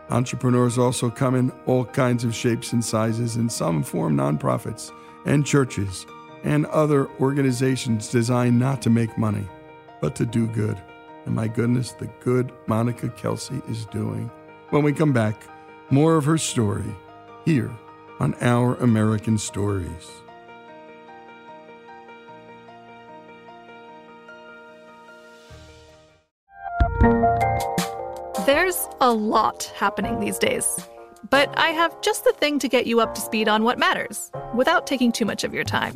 entrepreneurs 0.10 0.78
also 0.78 1.10
come 1.10 1.36
in 1.36 1.52
all 1.66 1.84
kinds 1.84 2.24
of 2.24 2.34
shapes 2.34 2.74
and 2.74 2.84
sizes, 2.84 3.36
and 3.36 3.52
some 3.52 3.84
form 3.84 4.16
nonprofits 4.16 4.92
and 5.26 5.46
churches 5.46 6.06
and 6.44 6.66
other 6.68 7.10
organizations 7.20 8.10
designed 8.10 8.60
not 8.60 8.82
to 8.84 8.90
make 8.90 9.18
money, 9.18 9.48
but 10.02 10.16
to 10.16 10.26
do 10.26 10.48
good. 10.48 10.78
And 11.26 11.36
my 11.36 11.48
goodness, 11.48 11.94
the 11.94 12.10
good 12.22 12.52
Monica 12.68 13.10
Kelsey 13.10 13.62
is 13.70 13.86
doing. 13.86 14.30
When 14.70 14.84
we 14.84 14.94
come 14.94 15.14
back, 15.14 15.42
more 15.90 16.16
of 16.16 16.26
her 16.26 16.38
story 16.38 16.96
here 17.46 17.72
on 18.20 18.36
Our 18.42 18.76
American 18.76 19.38
Stories. 19.38 20.10
There's 28.46 28.88
a 29.00 29.12
lot 29.12 29.72
happening 29.76 30.20
these 30.20 30.38
days, 30.38 30.66
but 31.30 31.58
I 31.58 31.70
have 31.70 32.02
just 32.02 32.26
the 32.26 32.34
thing 32.34 32.60
to 32.60 32.68
get 32.68 32.88
you 32.88 33.00
up 33.00 33.16
to 33.16 33.22
speed 33.22 33.48
on 33.48 33.64
what 33.64 33.80
matters 33.80 34.32
without 34.54 34.86
taking 34.86 35.12
too 35.12 35.26
much 35.26 35.44
of 35.44 35.54
your 35.54 35.64
time. 35.64 35.96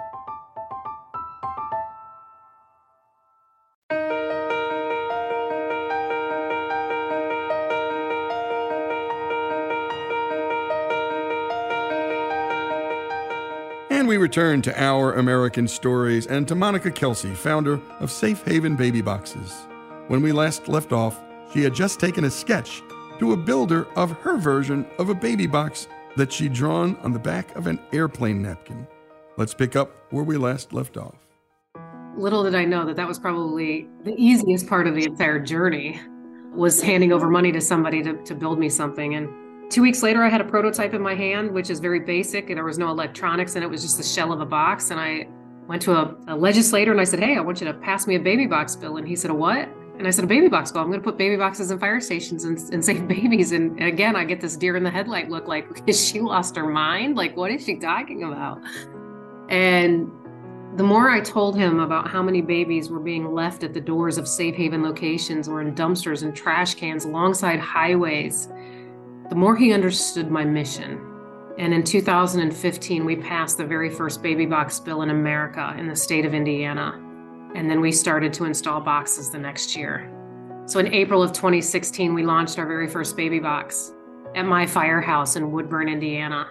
And 14.01 14.07
we 14.07 14.17
return 14.17 14.63
to 14.63 14.83
Our 14.83 15.13
American 15.13 15.67
Stories 15.67 16.25
and 16.25 16.47
to 16.47 16.55
Monica 16.55 16.89
Kelsey, 16.89 17.35
founder 17.35 17.79
of 17.99 18.09
Safe 18.09 18.43
Haven 18.45 18.75
Baby 18.75 18.99
Boxes. 18.99 19.67
When 20.07 20.23
we 20.23 20.31
last 20.31 20.67
left 20.67 20.91
off, 20.91 21.21
She 21.53 21.61
had 21.61 21.75
just 21.75 21.99
taken 21.99 22.23
a 22.23 22.31
sketch 22.31 22.81
to 23.19 23.33
a 23.33 23.37
builder 23.37 23.87
of 23.95 24.11
her 24.21 24.37
version 24.37 24.87
of 24.97 25.09
a 25.09 25.13
baby 25.13 25.45
box 25.45 25.87
that 26.15 26.33
she'd 26.33 26.53
drawn 26.53 26.95
on 27.03 27.11
the 27.11 27.19
back 27.19 27.55
of 27.55 27.67
an 27.67 27.79
airplane 27.93 28.41
napkin. 28.41 28.87
Let's 29.37 29.53
pick 29.53 29.75
up 29.75 29.91
where 30.09 30.23
we 30.23 30.35
last 30.35 30.73
left 30.73 30.97
off. 30.97 31.15
Little 32.17 32.43
did 32.43 32.55
I 32.55 32.65
know 32.65 32.85
that 32.85 32.95
that 32.95 33.07
was 33.07 33.19
probably 33.19 33.87
the 34.03 34.15
easiest 34.17 34.65
part 34.65 34.87
of 34.87 34.95
the 34.95 35.03
entire 35.03 35.39
journey 35.39 35.99
was 36.53 36.81
handing 36.81 37.13
over 37.13 37.29
money 37.29 37.51
to 37.51 37.61
somebody 37.61 38.01
to, 38.01 38.13
to 38.23 38.33
build 38.33 38.57
me 38.57 38.67
something. 38.67 39.13
And 39.13 39.29
two 39.71 39.81
weeks 39.81 40.03
later, 40.03 40.23
I 40.23 40.29
had 40.29 40.41
a 40.41 40.45
prototype 40.45 40.93
in 40.93 41.01
my 41.01 41.15
hand, 41.15 41.51
which 41.51 41.69
is 41.69 41.79
very 41.79 41.99
basic. 41.99 42.49
And 42.49 42.57
there 42.57 42.65
was 42.65 42.77
no 42.77 42.89
electronics 42.89 43.55
and 43.55 43.63
it 43.63 43.67
was 43.67 43.81
just 43.81 43.97
the 43.97 44.03
shell 44.03 44.31
of 44.31 44.41
a 44.41 44.45
box. 44.45 44.91
And 44.91 44.99
I 44.99 45.27
went 45.67 45.81
to 45.83 45.93
a, 45.93 46.15
a 46.27 46.35
legislator 46.35 46.91
and 46.91 46.99
I 46.99 47.05
said, 47.05 47.19
Hey, 47.19 47.37
I 47.37 47.41
want 47.41 47.61
you 47.61 47.67
to 47.67 47.73
pass 47.73 48.05
me 48.05 48.15
a 48.15 48.19
baby 48.19 48.45
box 48.45 48.75
bill. 48.75 48.97
And 48.97 49.07
he 49.07 49.15
said, 49.15 49.31
A 49.31 49.33
what? 49.33 49.69
And 49.97 50.07
I 50.07 50.09
said, 50.09 50.23
a 50.23 50.27
baby 50.27 50.47
box 50.47 50.71
bill. 50.71 50.81
I'm 50.81 50.87
going 50.87 50.99
to 50.99 51.03
put 51.03 51.15
baby 51.15 51.35
boxes 51.35 51.69
in 51.69 51.77
fire 51.77 52.01
stations 52.01 52.43
and, 52.43 52.57
and 52.73 52.83
save 52.83 53.07
babies. 53.07 53.51
And, 53.51 53.77
and 53.77 53.87
again, 53.87 54.15
I 54.15 54.23
get 54.23 54.41
this 54.41 54.55
deer 54.55 54.75
in 54.75 54.83
the 54.83 54.89
headlight 54.89 55.29
look 55.29 55.47
like, 55.47 55.67
she 55.93 56.21
lost 56.21 56.55
her 56.55 56.65
mind? 56.65 57.17
Like, 57.17 57.37
what 57.37 57.51
is 57.51 57.63
she 57.63 57.75
talking 57.75 58.23
about? 58.23 58.61
And 59.49 60.11
the 60.75 60.83
more 60.83 61.11
I 61.11 61.19
told 61.19 61.55
him 61.55 61.81
about 61.81 62.07
how 62.07 62.23
many 62.23 62.41
babies 62.41 62.89
were 62.89 62.99
being 62.99 63.31
left 63.33 63.63
at 63.63 63.75
the 63.75 63.81
doors 63.81 64.17
of 64.17 64.27
safe 64.27 64.55
haven 64.55 64.81
locations 64.81 65.47
or 65.47 65.61
in 65.61 65.75
dumpsters 65.75 66.23
and 66.23 66.35
trash 66.35 66.73
cans 66.73 67.05
alongside 67.05 67.59
highways, 67.59 68.47
the 69.31 69.37
more 69.37 69.55
he 69.55 69.71
understood 69.71 70.29
my 70.29 70.43
mission. 70.43 70.99
And 71.57 71.73
in 71.73 71.85
2015, 71.85 73.05
we 73.05 73.15
passed 73.15 73.57
the 73.57 73.65
very 73.65 73.89
first 73.89 74.21
baby 74.21 74.45
box 74.45 74.77
bill 74.77 75.03
in 75.03 75.09
America 75.09 75.73
in 75.79 75.87
the 75.87 75.95
state 75.95 76.25
of 76.25 76.33
Indiana. 76.33 77.01
And 77.55 77.69
then 77.69 77.79
we 77.79 77.93
started 77.93 78.33
to 78.33 78.43
install 78.43 78.81
boxes 78.81 79.29
the 79.29 79.37
next 79.37 79.73
year. 79.73 80.11
So 80.65 80.79
in 80.79 80.93
April 80.93 81.23
of 81.23 81.31
2016, 81.31 82.13
we 82.13 82.23
launched 82.23 82.59
our 82.59 82.65
very 82.65 82.89
first 82.89 83.15
baby 83.15 83.39
box 83.39 83.93
at 84.35 84.43
my 84.43 84.65
firehouse 84.65 85.37
in 85.37 85.53
Woodburn, 85.53 85.87
Indiana. 85.87 86.49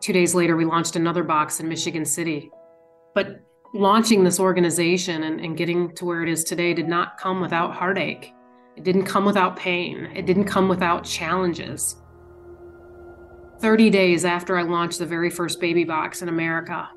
Two 0.00 0.12
days 0.12 0.34
later, 0.34 0.54
we 0.54 0.66
launched 0.66 0.96
another 0.96 1.24
box 1.24 1.60
in 1.60 1.68
Michigan 1.68 2.04
City. 2.04 2.50
But 3.14 3.40
launching 3.72 4.22
this 4.22 4.38
organization 4.38 5.22
and, 5.22 5.40
and 5.40 5.56
getting 5.56 5.94
to 5.94 6.04
where 6.04 6.22
it 6.22 6.28
is 6.28 6.44
today 6.44 6.74
did 6.74 6.88
not 6.88 7.16
come 7.16 7.40
without 7.40 7.72
heartache. 7.74 8.34
It 8.76 8.84
didn't 8.84 9.06
come 9.06 9.24
without 9.24 9.56
pain. 9.56 10.10
It 10.14 10.26
didn't 10.26 10.44
come 10.44 10.68
without 10.68 11.04
challenges. 11.04 11.96
30 13.60 13.88
days 13.88 14.24
after 14.24 14.58
I 14.58 14.62
launched 14.62 14.98
the 14.98 15.06
very 15.06 15.30
first 15.30 15.60
baby 15.60 15.84
box 15.84 16.20
in 16.20 16.28
America, 16.28 16.88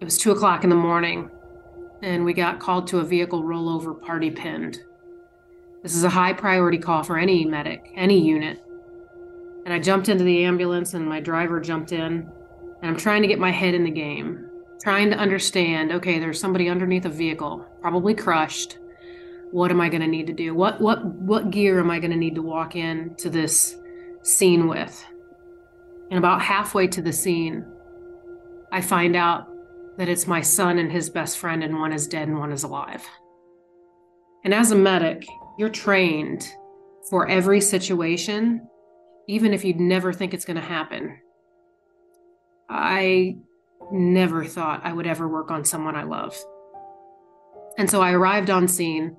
it 0.00 0.04
was 0.04 0.18
two 0.18 0.32
o'clock 0.32 0.64
in 0.64 0.70
the 0.70 0.76
morning 0.76 1.30
and 2.02 2.24
we 2.24 2.32
got 2.32 2.58
called 2.58 2.88
to 2.88 2.98
a 2.98 3.04
vehicle 3.04 3.44
rollover 3.44 3.98
party 4.00 4.30
pinned. 4.30 4.80
This 5.82 5.94
is 5.94 6.04
a 6.04 6.08
high 6.08 6.32
priority 6.32 6.78
call 6.78 7.04
for 7.04 7.18
any 7.18 7.44
medic, 7.44 7.92
any 7.94 8.20
unit. 8.20 8.62
And 9.64 9.72
I 9.72 9.78
jumped 9.78 10.08
into 10.08 10.24
the 10.24 10.44
ambulance 10.44 10.94
and 10.94 11.08
my 11.08 11.20
driver 11.20 11.60
jumped 11.60 11.92
in. 11.92 12.28
And 12.82 12.90
I'm 12.90 12.96
trying 12.96 13.22
to 13.22 13.28
get 13.28 13.38
my 13.38 13.52
head 13.52 13.74
in 13.74 13.84
the 13.84 13.90
game, 13.90 14.48
trying 14.82 15.10
to 15.10 15.16
understand 15.16 15.92
okay, 15.92 16.18
there's 16.18 16.40
somebody 16.40 16.68
underneath 16.68 17.04
a 17.04 17.08
vehicle, 17.08 17.64
probably 17.80 18.14
crushed. 18.14 18.78
What 19.52 19.70
am 19.70 19.80
I 19.80 19.88
going 19.88 20.00
to 20.00 20.08
need 20.08 20.26
to 20.26 20.32
do? 20.32 20.54
What 20.54 20.80
what 20.80 21.04
what 21.04 21.50
gear 21.50 21.78
am 21.78 21.90
I 21.90 21.98
going 21.98 22.10
to 22.10 22.16
need 22.16 22.34
to 22.34 22.42
walk 22.42 22.74
in 22.74 23.14
to 23.16 23.30
this 23.30 23.76
scene 24.22 24.66
with? 24.66 25.06
And 26.10 26.18
about 26.18 26.42
halfway 26.42 26.88
to 26.88 27.02
the 27.02 27.12
scene, 27.12 27.64
I 28.72 28.80
find 28.80 29.14
out 29.14 29.48
that 29.98 30.08
it's 30.08 30.26
my 30.26 30.40
son 30.40 30.78
and 30.78 30.90
his 30.90 31.10
best 31.10 31.38
friend, 31.38 31.62
and 31.62 31.78
one 31.78 31.92
is 31.92 32.08
dead 32.08 32.28
and 32.28 32.38
one 32.38 32.52
is 32.52 32.64
alive. 32.64 33.06
And 34.44 34.52
as 34.52 34.72
a 34.72 34.76
medic, 34.76 35.24
you're 35.58 35.68
trained 35.68 36.50
for 37.10 37.28
every 37.28 37.60
situation, 37.60 38.66
even 39.28 39.52
if 39.52 39.64
you'd 39.64 39.80
never 39.80 40.12
think 40.12 40.34
it's 40.34 40.44
going 40.44 40.56
to 40.56 40.62
happen. 40.62 41.18
I 42.68 43.36
never 43.90 44.44
thought 44.44 44.80
I 44.84 44.92
would 44.92 45.06
ever 45.06 45.28
work 45.28 45.50
on 45.50 45.64
someone 45.64 45.94
I 45.94 46.04
love. 46.04 46.36
And 47.78 47.90
so 47.90 48.00
I 48.00 48.12
arrived 48.12 48.50
on 48.50 48.68
scene. 48.68 49.16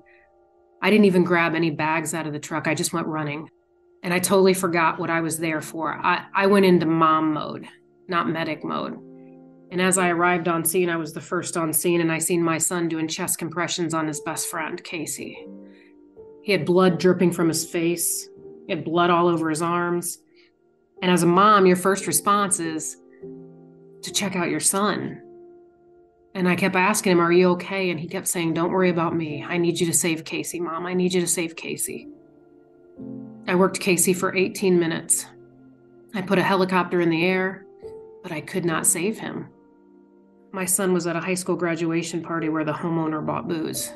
I 0.84 0.90
didn't 0.90 1.06
even 1.06 1.24
grab 1.24 1.54
any 1.54 1.70
bags 1.70 2.12
out 2.12 2.26
of 2.26 2.34
the 2.34 2.38
truck. 2.38 2.68
I 2.68 2.74
just 2.74 2.92
went 2.92 3.06
running. 3.06 3.48
And 4.02 4.12
I 4.12 4.18
totally 4.18 4.52
forgot 4.52 4.98
what 4.98 5.08
I 5.08 5.22
was 5.22 5.38
there 5.38 5.62
for. 5.62 5.94
I, 5.94 6.26
I 6.34 6.46
went 6.46 6.66
into 6.66 6.84
mom 6.84 7.32
mode, 7.32 7.66
not 8.06 8.28
medic 8.28 8.62
mode. 8.62 8.98
And 9.70 9.80
as 9.80 9.96
I 9.96 10.10
arrived 10.10 10.46
on 10.46 10.62
scene, 10.62 10.90
I 10.90 10.96
was 10.96 11.14
the 11.14 11.22
first 11.22 11.56
on 11.56 11.72
scene, 11.72 12.02
and 12.02 12.12
I 12.12 12.18
seen 12.18 12.42
my 12.42 12.58
son 12.58 12.86
doing 12.86 13.08
chest 13.08 13.38
compressions 13.38 13.94
on 13.94 14.06
his 14.06 14.20
best 14.20 14.48
friend, 14.48 14.84
Casey. 14.84 15.46
He 16.42 16.52
had 16.52 16.66
blood 16.66 16.98
dripping 16.98 17.32
from 17.32 17.48
his 17.48 17.64
face, 17.64 18.28
he 18.66 18.74
had 18.74 18.84
blood 18.84 19.08
all 19.08 19.26
over 19.26 19.48
his 19.48 19.62
arms. 19.62 20.18
And 21.00 21.10
as 21.10 21.22
a 21.22 21.26
mom, 21.26 21.64
your 21.64 21.76
first 21.76 22.06
response 22.06 22.60
is 22.60 22.98
to 24.02 24.12
check 24.12 24.36
out 24.36 24.50
your 24.50 24.60
son. 24.60 25.22
And 26.34 26.48
I 26.48 26.56
kept 26.56 26.74
asking 26.74 27.12
him, 27.12 27.20
Are 27.20 27.32
you 27.32 27.50
okay? 27.50 27.90
And 27.90 28.00
he 28.00 28.08
kept 28.08 28.26
saying, 28.26 28.54
Don't 28.54 28.72
worry 28.72 28.90
about 28.90 29.14
me. 29.14 29.44
I 29.44 29.56
need 29.56 29.78
you 29.78 29.86
to 29.86 29.92
save 29.92 30.24
Casey, 30.24 30.58
mom. 30.58 30.84
I 30.84 30.92
need 30.92 31.14
you 31.14 31.20
to 31.20 31.26
save 31.28 31.54
Casey. 31.54 32.08
I 33.46 33.54
worked 33.54 33.78
Casey 33.78 34.12
for 34.12 34.34
18 34.34 34.78
minutes. 34.78 35.26
I 36.14 36.22
put 36.22 36.38
a 36.38 36.42
helicopter 36.42 37.00
in 37.00 37.10
the 37.10 37.24
air, 37.24 37.64
but 38.22 38.32
I 38.32 38.40
could 38.40 38.64
not 38.64 38.86
save 38.86 39.18
him. 39.18 39.48
My 40.52 40.64
son 40.64 40.92
was 40.92 41.06
at 41.06 41.16
a 41.16 41.20
high 41.20 41.34
school 41.34 41.56
graduation 41.56 42.22
party 42.22 42.48
where 42.48 42.64
the 42.64 42.72
homeowner 42.72 43.24
bought 43.24 43.48
booze. 43.48 43.92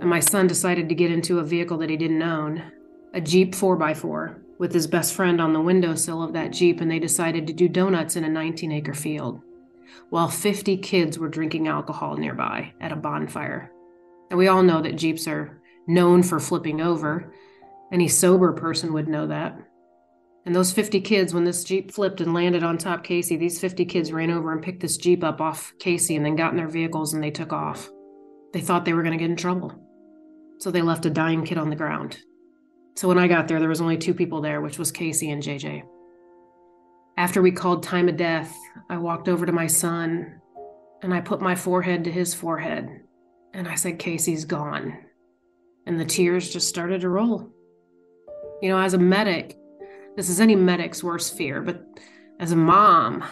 And 0.00 0.08
my 0.08 0.20
son 0.20 0.46
decided 0.46 0.88
to 0.88 0.94
get 0.94 1.12
into 1.12 1.38
a 1.38 1.44
vehicle 1.44 1.78
that 1.78 1.90
he 1.90 1.96
didn't 1.96 2.22
own, 2.22 2.72
a 3.14 3.20
Jeep 3.20 3.54
4x4, 3.54 4.40
with 4.58 4.72
his 4.72 4.86
best 4.86 5.14
friend 5.14 5.40
on 5.40 5.52
the 5.52 5.60
windowsill 5.60 6.22
of 6.22 6.32
that 6.32 6.52
Jeep, 6.52 6.80
and 6.80 6.90
they 6.90 6.98
decided 6.98 7.46
to 7.46 7.52
do 7.52 7.68
donuts 7.68 8.16
in 8.16 8.24
a 8.24 8.28
19 8.28 8.72
acre 8.72 8.94
field 8.94 9.42
while 10.10 10.28
50 10.28 10.76
kids 10.78 11.18
were 11.18 11.28
drinking 11.28 11.68
alcohol 11.68 12.16
nearby 12.16 12.72
at 12.80 12.92
a 12.92 12.96
bonfire. 12.96 13.70
And 14.30 14.38
we 14.38 14.48
all 14.48 14.62
know 14.62 14.82
that 14.82 14.96
Jeeps 14.96 15.26
are 15.28 15.60
known 15.86 16.22
for 16.22 16.40
flipping 16.40 16.80
over. 16.80 17.32
Any 17.92 18.08
sober 18.08 18.52
person 18.52 18.92
would 18.92 19.08
know 19.08 19.26
that. 19.26 19.58
And 20.44 20.54
those 20.54 20.72
50 20.72 21.00
kids, 21.02 21.32
when 21.32 21.44
this 21.44 21.62
Jeep 21.62 21.92
flipped 21.92 22.20
and 22.20 22.34
landed 22.34 22.64
on 22.64 22.76
top 22.76 23.04
Casey, 23.04 23.36
these 23.36 23.60
50 23.60 23.84
kids 23.84 24.12
ran 24.12 24.30
over 24.30 24.52
and 24.52 24.62
picked 24.62 24.80
this 24.80 24.96
Jeep 24.96 25.22
up 25.22 25.40
off 25.40 25.72
Casey 25.78 26.16
and 26.16 26.24
then 26.24 26.34
got 26.34 26.50
in 26.50 26.56
their 26.56 26.68
vehicles 26.68 27.14
and 27.14 27.22
they 27.22 27.30
took 27.30 27.52
off. 27.52 27.88
They 28.52 28.60
thought 28.60 28.84
they 28.84 28.92
were 28.92 29.02
going 29.02 29.16
to 29.16 29.22
get 29.22 29.30
in 29.30 29.36
trouble. 29.36 29.72
So 30.58 30.70
they 30.70 30.82
left 30.82 31.06
a 31.06 31.10
dying 31.10 31.44
kid 31.44 31.58
on 31.58 31.70
the 31.70 31.76
ground. 31.76 32.18
So 32.96 33.08
when 33.08 33.18
I 33.18 33.28
got 33.28 33.48
there, 33.48 33.60
there 33.60 33.68
was 33.68 33.80
only 33.80 33.96
two 33.96 34.14
people 34.14 34.40
there, 34.40 34.60
which 34.60 34.78
was 34.78 34.92
Casey 34.92 35.30
and 35.30 35.42
JJ. 35.42 35.82
After 37.16 37.42
we 37.42 37.52
called 37.52 37.82
time 37.82 38.08
of 38.08 38.16
death, 38.16 38.56
I 38.88 38.96
walked 38.96 39.28
over 39.28 39.44
to 39.44 39.52
my 39.52 39.66
son 39.66 40.40
and 41.02 41.12
I 41.12 41.20
put 41.20 41.40
my 41.40 41.54
forehead 41.54 42.04
to 42.04 42.12
his 42.12 42.34
forehead 42.34 42.88
and 43.52 43.68
I 43.68 43.74
said, 43.74 43.98
Casey's 43.98 44.44
gone. 44.44 44.98
And 45.86 46.00
the 46.00 46.04
tears 46.04 46.52
just 46.52 46.68
started 46.68 47.00
to 47.02 47.08
roll. 47.08 47.50
You 48.62 48.70
know, 48.70 48.78
as 48.78 48.94
a 48.94 48.98
medic, 48.98 49.58
this 50.16 50.28
is 50.28 50.40
any 50.40 50.56
medic's 50.56 51.02
worst 51.02 51.36
fear, 51.36 51.60
but 51.60 51.84
as 52.38 52.52
a 52.52 52.56
mom, 52.56 53.24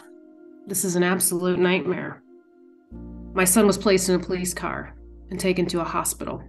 this 0.67 0.85
is 0.85 0.97
an 0.97 1.03
absolute 1.03 1.59
nightmare. 1.59 2.23
My 3.33 3.45
son 3.45 3.67
was 3.67 3.79
placed 3.79 4.09
in 4.09 4.17
a 4.17 4.25
police 4.25 4.53
car 4.53 4.95
and 5.31 5.39
taken 5.39 5.67
to 5.67 5.81
a 5.81 5.85
hospital. 5.85 6.43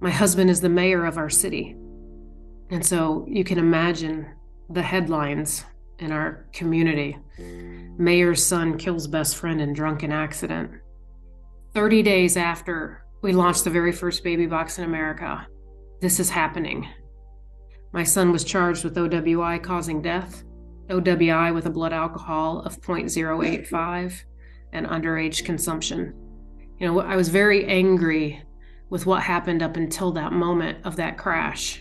My 0.00 0.10
husband 0.10 0.50
is 0.50 0.60
the 0.60 0.68
mayor 0.68 1.04
of 1.04 1.18
our 1.18 1.30
city. 1.30 1.76
And 2.70 2.84
so 2.84 3.24
you 3.28 3.44
can 3.44 3.58
imagine 3.58 4.34
the 4.70 4.82
headlines 4.82 5.64
in 5.98 6.12
our 6.12 6.46
community 6.52 7.16
Mayor's 7.96 8.44
son 8.44 8.76
kills 8.76 9.06
best 9.06 9.36
friend 9.36 9.60
in 9.60 9.72
drunken 9.72 10.10
accident. 10.10 10.70
30 11.74 12.02
days 12.02 12.36
after 12.36 13.04
we 13.22 13.32
launched 13.32 13.64
the 13.64 13.70
very 13.70 13.92
first 13.92 14.24
baby 14.24 14.46
box 14.46 14.78
in 14.78 14.84
America, 14.84 15.46
this 16.00 16.18
is 16.18 16.28
happening. 16.28 16.88
My 17.92 18.02
son 18.02 18.32
was 18.32 18.44
charged 18.44 18.82
with 18.82 18.96
OWI 18.96 19.62
causing 19.62 20.02
death, 20.02 20.42
OWI 20.88 21.54
with 21.54 21.66
a 21.66 21.70
blood 21.70 21.92
alcohol 21.92 22.60
of 22.60 22.80
0.085, 22.80 24.22
and 24.72 24.86
underage 24.86 25.44
consumption. 25.44 26.12
You 26.78 26.88
know, 26.88 27.00
I 27.00 27.14
was 27.14 27.28
very 27.28 27.64
angry 27.66 28.42
with 28.90 29.06
what 29.06 29.22
happened 29.22 29.62
up 29.62 29.76
until 29.76 30.10
that 30.12 30.32
moment 30.32 30.84
of 30.84 30.96
that 30.96 31.16
crash 31.16 31.80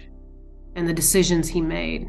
and 0.76 0.88
the 0.88 0.93
decisions 0.93 1.49
he 1.49 1.62
made. 1.62 2.08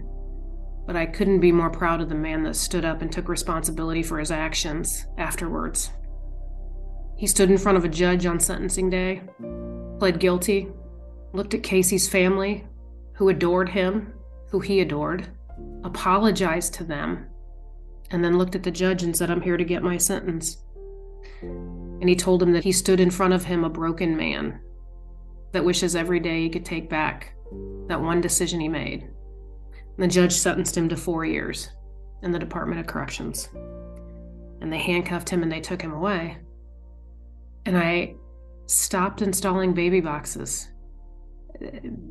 But 0.86 0.96
I 0.96 1.06
couldn't 1.06 1.40
be 1.40 1.52
more 1.52 1.70
proud 1.70 2.00
of 2.00 2.08
the 2.08 2.14
man 2.14 2.42
that 2.44 2.56
stood 2.56 2.84
up 2.84 3.00
and 3.00 3.10
took 3.10 3.28
responsibility 3.28 4.02
for 4.02 4.18
his 4.18 4.30
actions 4.30 5.06
afterwards. 5.16 5.90
He 7.16 7.26
stood 7.26 7.50
in 7.50 7.58
front 7.58 7.78
of 7.78 7.84
a 7.84 7.88
judge 7.88 8.26
on 8.26 8.40
sentencing 8.40 8.90
day, 8.90 9.22
pled 9.98 10.20
guilty, 10.20 10.68
looked 11.32 11.54
at 11.54 11.62
Casey's 11.62 12.08
family, 12.08 12.66
who 13.14 13.28
adored 13.28 13.68
him, 13.68 14.12
who 14.50 14.60
he 14.60 14.80
adored, 14.80 15.28
apologized 15.84 16.74
to 16.74 16.84
them, 16.84 17.26
and 18.10 18.22
then 18.22 18.36
looked 18.36 18.54
at 18.54 18.62
the 18.62 18.70
judge 18.70 19.02
and 19.02 19.16
said, 19.16 19.30
I'm 19.30 19.40
here 19.40 19.56
to 19.56 19.64
get 19.64 19.82
my 19.82 19.96
sentence. 19.96 20.58
And 21.42 22.08
he 22.08 22.16
told 22.16 22.42
him 22.42 22.52
that 22.52 22.64
he 22.64 22.72
stood 22.72 23.00
in 23.00 23.10
front 23.10 23.32
of 23.32 23.44
him 23.44 23.64
a 23.64 23.70
broken 23.70 24.16
man 24.16 24.60
that 25.52 25.64
wishes 25.64 25.96
every 25.96 26.20
day 26.20 26.42
he 26.42 26.50
could 26.50 26.64
take 26.64 26.90
back 26.90 27.34
that 27.86 28.00
one 28.00 28.20
decision 28.20 28.60
he 28.60 28.68
made. 28.68 29.08
The 29.96 30.08
judge 30.08 30.32
sentenced 30.32 30.76
him 30.76 30.88
to 30.88 30.96
four 30.96 31.24
years 31.24 31.70
in 32.22 32.32
the 32.32 32.38
Department 32.38 32.80
of 32.80 32.86
Corrections. 32.86 33.48
And 34.60 34.72
they 34.72 34.78
handcuffed 34.78 35.28
him 35.28 35.42
and 35.42 35.52
they 35.52 35.60
took 35.60 35.80
him 35.80 35.92
away. 35.92 36.38
And 37.66 37.76
I 37.76 38.14
stopped 38.66 39.22
installing 39.22 39.74
baby 39.74 40.00
boxes. 40.00 40.68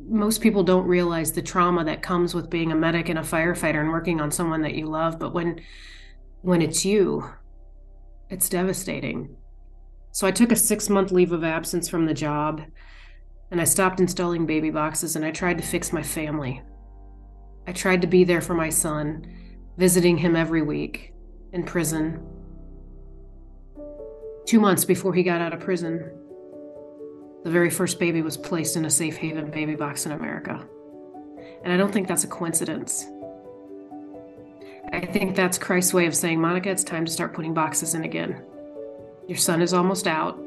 Most 0.08 0.40
people 0.40 0.62
don't 0.62 0.86
realize 0.86 1.32
the 1.32 1.42
trauma 1.42 1.84
that 1.84 2.02
comes 2.02 2.34
with 2.34 2.48
being 2.48 2.72
a 2.72 2.76
medic 2.76 3.08
and 3.08 3.18
a 3.18 3.22
firefighter 3.22 3.80
and 3.80 3.90
working 3.90 4.20
on 4.20 4.30
someone 4.30 4.62
that 4.62 4.74
you 4.74 4.86
love, 4.86 5.18
but 5.18 5.34
when 5.34 5.60
when 6.40 6.60
it's 6.60 6.84
you, 6.84 7.30
it's 8.28 8.50
devastating. 8.50 9.34
So 10.12 10.26
I 10.26 10.30
took 10.30 10.52
a 10.52 10.56
6-month 10.56 11.10
leave 11.10 11.32
of 11.32 11.42
absence 11.42 11.88
from 11.88 12.04
the 12.04 12.14
job 12.14 12.60
and 13.50 13.60
I 13.60 13.64
stopped 13.64 13.98
installing 13.98 14.44
baby 14.44 14.70
boxes 14.70 15.16
and 15.16 15.24
I 15.24 15.30
tried 15.30 15.58
to 15.58 15.64
fix 15.64 15.92
my 15.92 16.02
family. 16.02 16.62
I 17.66 17.72
tried 17.72 18.02
to 18.02 18.06
be 18.06 18.24
there 18.24 18.40
for 18.40 18.54
my 18.54 18.68
son, 18.68 19.26
visiting 19.76 20.18
him 20.18 20.36
every 20.36 20.62
week 20.62 21.14
in 21.52 21.64
prison. 21.64 22.22
Two 24.44 24.60
months 24.60 24.84
before 24.84 25.14
he 25.14 25.22
got 25.22 25.40
out 25.40 25.54
of 25.54 25.60
prison, 25.60 26.10
the 27.44 27.50
very 27.50 27.70
first 27.70 27.98
baby 27.98 28.22
was 28.22 28.36
placed 28.36 28.76
in 28.76 28.84
a 28.84 28.90
safe 28.90 29.16
haven 29.16 29.50
baby 29.50 29.74
box 29.74 30.06
in 30.06 30.12
America. 30.12 30.66
And 31.62 31.72
I 31.72 31.76
don't 31.76 31.92
think 31.92 32.08
that's 32.08 32.24
a 32.24 32.28
coincidence. 32.28 33.06
I 34.92 35.04
think 35.06 35.34
that's 35.34 35.58
Christ's 35.58 35.94
way 35.94 36.06
of 36.06 36.14
saying, 36.14 36.40
Monica, 36.40 36.70
it's 36.70 36.84
time 36.84 37.04
to 37.04 37.10
start 37.10 37.32
putting 37.32 37.54
boxes 37.54 37.94
in 37.94 38.04
again. 38.04 38.42
Your 39.26 39.38
son 39.38 39.62
is 39.62 39.72
almost 39.72 40.06
out. 40.06 40.38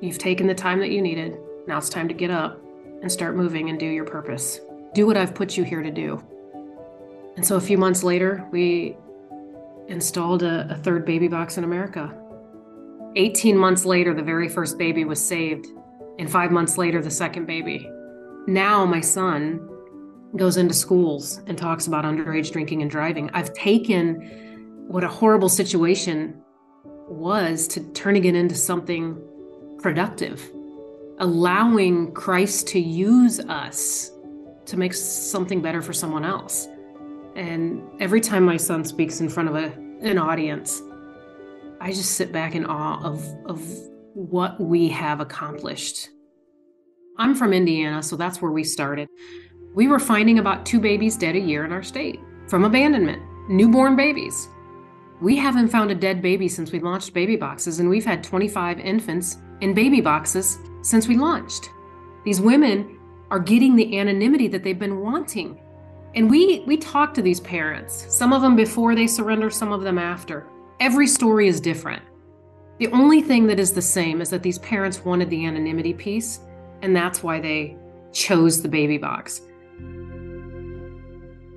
You've 0.00 0.18
taken 0.18 0.48
the 0.48 0.54
time 0.54 0.80
that 0.80 0.90
you 0.90 1.00
needed. 1.00 1.38
Now 1.68 1.78
it's 1.78 1.88
time 1.88 2.08
to 2.08 2.14
get 2.14 2.30
up 2.30 2.60
and 3.00 3.10
start 3.10 3.36
moving 3.36 3.70
and 3.70 3.78
do 3.78 3.86
your 3.86 4.04
purpose. 4.04 4.60
Do 4.94 5.06
what 5.06 5.16
I've 5.16 5.34
put 5.34 5.56
you 5.56 5.62
here 5.62 5.82
to 5.82 5.90
do. 5.90 6.22
And 7.36 7.46
so 7.46 7.56
a 7.56 7.60
few 7.60 7.78
months 7.78 8.02
later, 8.02 8.46
we 8.50 8.96
installed 9.88 10.42
a, 10.42 10.68
a 10.70 10.76
third 10.76 11.04
baby 11.04 11.28
box 11.28 11.58
in 11.58 11.64
America. 11.64 12.14
18 13.16 13.56
months 13.56 13.84
later, 13.84 14.14
the 14.14 14.22
very 14.22 14.48
first 14.48 14.78
baby 14.78 15.04
was 15.04 15.24
saved. 15.24 15.66
And 16.18 16.30
five 16.30 16.50
months 16.50 16.78
later, 16.78 17.02
the 17.02 17.10
second 17.10 17.46
baby. 17.46 17.90
Now, 18.46 18.84
my 18.84 19.00
son 19.00 19.68
goes 20.36 20.56
into 20.56 20.74
schools 20.74 21.40
and 21.46 21.56
talks 21.56 21.86
about 21.86 22.04
underage 22.04 22.52
drinking 22.52 22.82
and 22.82 22.90
driving. 22.90 23.30
I've 23.30 23.52
taken 23.54 24.86
what 24.88 25.04
a 25.04 25.08
horrible 25.08 25.48
situation 25.48 26.42
was 26.84 27.66
to 27.68 27.80
turning 27.92 28.24
it 28.24 28.34
into 28.34 28.54
something 28.54 29.20
productive, 29.78 30.50
allowing 31.18 32.12
Christ 32.12 32.68
to 32.68 32.80
use 32.80 33.40
us 33.40 34.10
to 34.66 34.76
make 34.76 34.94
something 34.94 35.60
better 35.60 35.82
for 35.82 35.92
someone 35.92 36.24
else. 36.24 36.68
And 37.34 37.82
every 38.00 38.20
time 38.20 38.44
my 38.44 38.56
son 38.56 38.84
speaks 38.84 39.20
in 39.20 39.28
front 39.28 39.48
of 39.48 39.54
a, 39.54 39.72
an 40.02 40.18
audience, 40.18 40.82
I 41.80 41.90
just 41.90 42.12
sit 42.12 42.32
back 42.32 42.54
in 42.54 42.66
awe 42.66 43.02
of, 43.02 43.24
of 43.46 43.62
what 44.14 44.60
we 44.60 44.88
have 44.88 45.20
accomplished. 45.20 46.10
I'm 47.18 47.34
from 47.34 47.52
Indiana, 47.52 48.02
so 48.02 48.16
that's 48.16 48.40
where 48.40 48.52
we 48.52 48.64
started. 48.64 49.08
We 49.74 49.88
were 49.88 49.98
finding 49.98 50.38
about 50.38 50.66
two 50.66 50.80
babies 50.80 51.16
dead 51.16 51.36
a 51.36 51.40
year 51.40 51.64
in 51.64 51.72
our 51.72 51.82
state 51.82 52.20
from 52.48 52.64
abandonment, 52.64 53.22
newborn 53.48 53.96
babies. 53.96 54.48
We 55.20 55.36
haven't 55.36 55.68
found 55.68 55.90
a 55.90 55.94
dead 55.94 56.20
baby 56.20 56.48
since 56.48 56.72
we 56.72 56.80
launched 56.80 57.14
baby 57.14 57.36
boxes, 57.36 57.80
and 57.80 57.88
we've 57.88 58.04
had 58.04 58.24
25 58.24 58.80
infants 58.80 59.38
in 59.60 59.72
baby 59.72 60.00
boxes 60.00 60.58
since 60.82 61.06
we 61.06 61.16
launched. 61.16 61.70
These 62.24 62.40
women 62.40 62.98
are 63.30 63.38
getting 63.38 63.76
the 63.76 63.98
anonymity 63.98 64.48
that 64.48 64.62
they've 64.62 64.78
been 64.78 65.00
wanting. 65.00 65.60
And 66.14 66.30
we 66.30 66.60
we 66.66 66.76
talk 66.76 67.14
to 67.14 67.22
these 67.22 67.40
parents, 67.40 68.06
some 68.14 68.32
of 68.32 68.42
them 68.42 68.54
before 68.54 68.94
they 68.94 69.06
surrender, 69.06 69.50
some 69.50 69.72
of 69.72 69.82
them 69.82 69.98
after. 69.98 70.46
Every 70.80 71.06
story 71.06 71.48
is 71.48 71.60
different. 71.60 72.02
The 72.78 72.88
only 72.88 73.22
thing 73.22 73.46
that 73.46 73.60
is 73.60 73.72
the 73.72 73.82
same 73.82 74.20
is 74.20 74.28
that 74.30 74.42
these 74.42 74.58
parents 74.58 75.04
wanted 75.04 75.30
the 75.30 75.46
anonymity 75.46 75.94
piece, 75.94 76.40
and 76.82 76.94
that's 76.94 77.22
why 77.22 77.40
they 77.40 77.76
chose 78.12 78.60
the 78.60 78.68
baby 78.68 78.98
box. 78.98 79.40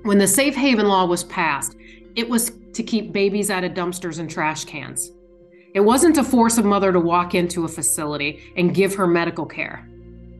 When 0.02 0.18
the 0.18 0.28
safe 0.28 0.54
haven 0.54 0.86
law 0.86 1.04
was 1.04 1.24
passed, 1.24 1.76
it 2.14 2.28
was 2.28 2.52
to 2.72 2.82
keep 2.82 3.12
babies 3.12 3.50
out 3.50 3.64
of 3.64 3.72
dumpsters 3.72 4.20
and 4.20 4.30
trash 4.30 4.64
cans. 4.64 5.10
It 5.74 5.80
wasn't 5.80 6.14
to 6.14 6.24
force 6.24 6.56
a 6.58 6.62
mother 6.62 6.92
to 6.92 7.00
walk 7.00 7.34
into 7.34 7.64
a 7.64 7.68
facility 7.68 8.52
and 8.56 8.74
give 8.74 8.94
her 8.94 9.06
medical 9.06 9.44
care. 9.44 9.86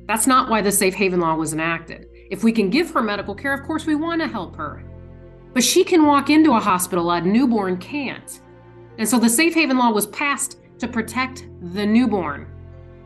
That's 0.07 0.27
not 0.27 0.49
why 0.49 0.63
the 0.63 0.73
safe 0.73 0.95
haven 0.95 1.21
law 1.21 1.35
was 1.35 1.53
enacted. 1.53 2.07
If 2.31 2.43
we 2.43 2.53
can 2.53 2.71
give 2.71 2.91
her 2.91 3.03
medical 3.03 3.35
care, 3.35 3.55
of 3.55 3.62
course 3.62 3.87
we 3.87 3.95
want 3.95 4.21
to 4.21 4.29
help 4.29 4.57
her. 4.57 4.83
But 5.55 5.65
she 5.65 5.85
can 5.85 6.07
walk 6.07 6.29
into 6.29 6.53
a 6.53 6.61
hospital, 6.61 7.11
a 7.11 7.21
newborn 7.21 7.79
can't. 7.79 8.41
And 8.99 9.09
so 9.09 9.19
the 9.19 9.29
safe 9.29 9.55
haven 9.55 9.79
law 9.79 9.91
was 9.91 10.07
passed 10.09 10.59
to 10.79 10.89
protect 10.89 11.47
the 11.75 11.87
newborn. 11.87 12.53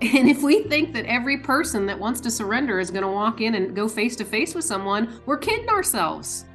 And 0.02 0.30
if 0.30 0.42
we 0.42 0.62
think 0.62 0.94
that 0.94 1.04
every 1.04 1.38
person 1.38 1.85
that 1.87 1.98
wants 1.98 2.20
to 2.22 2.30
surrender 2.30 2.80
is 2.80 2.90
going 2.90 3.02
to 3.02 3.09
walk 3.09 3.42
in 3.42 3.54
and 3.54 3.76
go 3.76 3.87
face 3.87 4.16
to 4.16 4.24
face 4.24 4.54
with 4.54 4.64
someone, 4.64 5.20
we're 5.26 5.37
kidding 5.37 5.68
ourselves. 5.68 6.46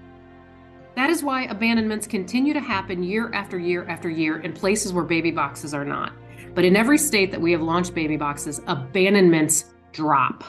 That 0.95 1.11
is 1.11 1.21
why 1.21 1.43
abandonments 1.43 2.07
continue 2.07 2.53
to 2.53 2.59
happen 2.59 3.03
year 3.03 3.31
after 3.33 3.59
year 3.59 3.85
after 3.85 4.09
year 4.09 4.39
in 4.39 4.51
places 4.51 4.93
where 4.93 5.03
baby 5.03 5.29
boxes 5.29 5.75
are 5.75 5.85
not. 5.85 6.13
But 6.55 6.65
in 6.65 6.75
every 6.75 6.97
state 6.97 7.31
that 7.31 7.41
we 7.41 7.51
have 7.51 7.61
launched 7.61 7.93
baby 7.93 8.17
boxes, 8.17 8.61
abandonments 8.65 9.65
drop 9.91 10.43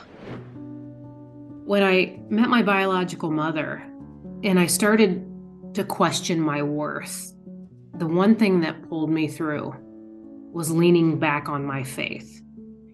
when 1.66 1.83
I 1.83 2.16
met 2.31 2.48
my 2.48 2.62
biological 2.62 3.29
mother 3.29 3.83
and 4.44 4.59
I 4.59 4.66
started 4.66 5.26
to 5.74 5.83
question 5.83 6.40
my 6.40 6.62
worth, 6.62 7.33
the 7.98 8.07
one 8.07 8.37
thing 8.37 8.61
that 8.61 8.88
pulled 8.88 9.11
me 9.11 9.26
through 9.26 9.74
was 10.52 10.70
leaning 10.70 11.18
back 11.18 11.48
on 11.48 11.66
my 11.66 11.83
faith. 11.83 12.40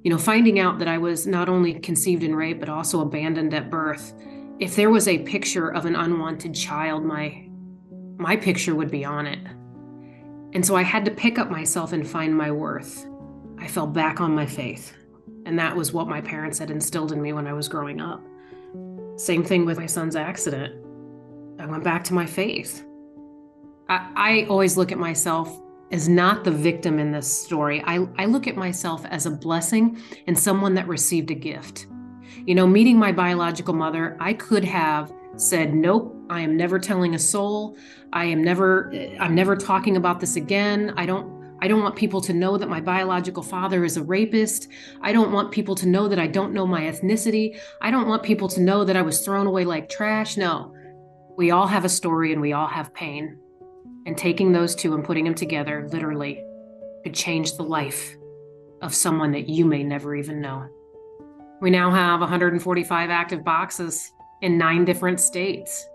You 0.03 0.11
know, 0.11 0.17
finding 0.17 0.59
out 0.59 0.79
that 0.79 0.89
I 0.89 0.97
was 0.97 1.27
not 1.27 1.51
only 1.51 1.75
conceived 1.75 2.23
in 2.23 2.35
rape, 2.35 2.61
but 2.61 2.71
also 2.71 3.03
abandoned 3.03 3.53
at 3.53 3.69
birth. 3.69 4.15
If 4.59 4.75
there 4.75 4.89
was 4.89 5.07
a 5.07 5.19
picture 5.19 5.69
of 5.69 5.85
an 5.85 5.95
unwanted 5.95 6.55
child, 6.55 7.05
my 7.05 7.47
my 8.17 8.37
picture 8.37 8.75
would 8.75 8.91
be 8.91 9.05
on 9.05 9.27
it. 9.27 9.41
And 10.55 10.65
so 10.65 10.77
I 10.77 10.83
had 10.83 11.05
to 11.05 11.11
pick 11.11 11.39
up 11.39 11.51
myself 11.51 11.93
and 11.93 12.09
find 12.09 12.35
my 12.35 12.51
worth. 12.51 13.07
I 13.59 13.69
fell 13.69 13.87
back 13.87 14.21
on 14.21 14.35
my 14.35 14.47
faith. 14.47 14.95
And 15.45 15.59
that 15.59 15.77
was 15.77 15.93
what 15.93 16.09
my 16.09 16.23
parents 16.23 16.59
had 16.59 16.71
instilled 16.71 17.13
in 17.13 17.21
me 17.21 17.35
when 17.35 17.47
I 17.47 17.53
was 17.53 17.69
growing 17.69 18.01
up. 18.01 18.23
Same 19.17 19.45
thing 19.45 19.65
with 19.65 19.79
my 19.79 19.87
son's 19.87 20.17
accident. 20.17 20.75
I 21.59 21.67
went 21.67 21.85
back 21.85 22.03
to 22.05 22.15
my 22.15 22.27
faith. 22.27 22.85
I, 23.89 24.13
I 24.17 24.47
always 24.49 24.77
look 24.77 24.91
at 24.91 24.99
myself 24.99 25.61
as 25.93 26.09
not 26.09 26.45
the 26.45 26.51
victim 26.51 26.99
in 26.99 27.13
this 27.13 27.31
story. 27.31 27.83
I, 27.87 28.07
I 28.17 28.25
look 28.25 28.47
at 28.47 28.57
myself 28.57 29.05
as 29.07 29.27
a 29.27 29.31
blessing 29.31 29.99
and 30.27 30.39
someone 30.39 30.75
that 30.75 30.89
received 30.89 31.31
a 31.31 31.35
gift. 31.35 31.87
You 32.47 32.55
know, 32.55 32.67
meeting 32.67 32.99
my 32.99 33.13
biological 33.13 33.75
mother, 33.75 34.17
I 34.19 34.33
could 34.33 34.65
have 34.65 35.13
said, 35.37 35.75
Nope, 35.75 36.17
I 36.31 36.41
am 36.41 36.57
never 36.57 36.79
telling 36.79 37.15
a 37.15 37.19
soul. 37.19 37.77
I 38.13 38.25
am 38.25 38.43
never, 38.43 38.93
I'm 39.21 39.35
never 39.35 39.55
talking 39.55 39.97
about 39.97 40.21
this 40.21 40.37
again. 40.37 40.95
I 40.97 41.07
don't 41.07 41.42
I 41.63 41.69
don't 41.69 41.81
want 41.81 41.95
people 41.95 42.21
to 42.23 42.33
know 42.33 42.59
that 42.59 42.69
my 42.69 42.81
biological 42.81 43.45
father 43.45 43.85
is 43.85 43.97
a 43.97 44.03
rapist. 44.03 44.67
I 45.01 45.13
don't 45.13 45.31
want 45.31 45.53
people 45.53 45.77
to 45.77 45.87
know 45.87 46.09
that 46.09 46.19
I 46.19 46.27
don't 46.27 46.53
know 46.53 46.67
my 46.67 46.83
ethnicity. 46.83 47.57
I 47.81 47.93
don't 47.93 48.09
want 48.09 48.25
people 48.25 48.49
to 48.49 48.61
know 48.61 48.83
that 48.83 48.97
I 48.97 49.03
was 49.03 49.25
thrown 49.25 49.47
away 49.47 49.65
like 49.65 49.89
trash. 49.89 50.37
No, 50.37 50.75
we 51.37 51.53
all 51.53 51.69
have 51.69 51.85
a 51.85 51.89
story 51.89 52.33
and 52.33 52.43
we 52.43 52.53
all 52.53 52.67
have 52.67 52.93
pain. 52.95 53.39
And 54.07 54.19
taking 54.19 54.51
those 54.51 54.75
two 54.75 54.95
and 54.95 55.05
putting 55.05 55.25
them 55.25 55.37
together 55.37 55.89
literally 55.93 56.43
could 57.05 57.15
change 57.15 57.57
the 57.57 57.63
life 57.63 58.17
of 58.83 58.93
someone 58.93 59.31
that 59.31 59.49
you 59.49 59.65
may 59.65 59.85
never 59.85 60.17
even 60.17 60.41
know. 60.41 60.67
We 61.61 61.71
now 61.71 61.93
have 61.93 62.19
145 62.19 63.09
active 63.09 63.45
boxes 63.45 64.11
in 64.41 64.59
nine 64.59 64.85
different 64.85 65.21
states. 65.21 65.87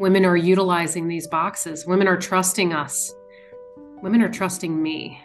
Women 0.00 0.24
are 0.24 0.36
utilizing 0.36 1.06
these 1.06 1.28
boxes, 1.28 1.86
women 1.86 2.08
are 2.08 2.16
trusting 2.16 2.72
us 2.72 3.14
women 4.02 4.22
are 4.22 4.28
trusting 4.28 4.82
me. 4.82 5.20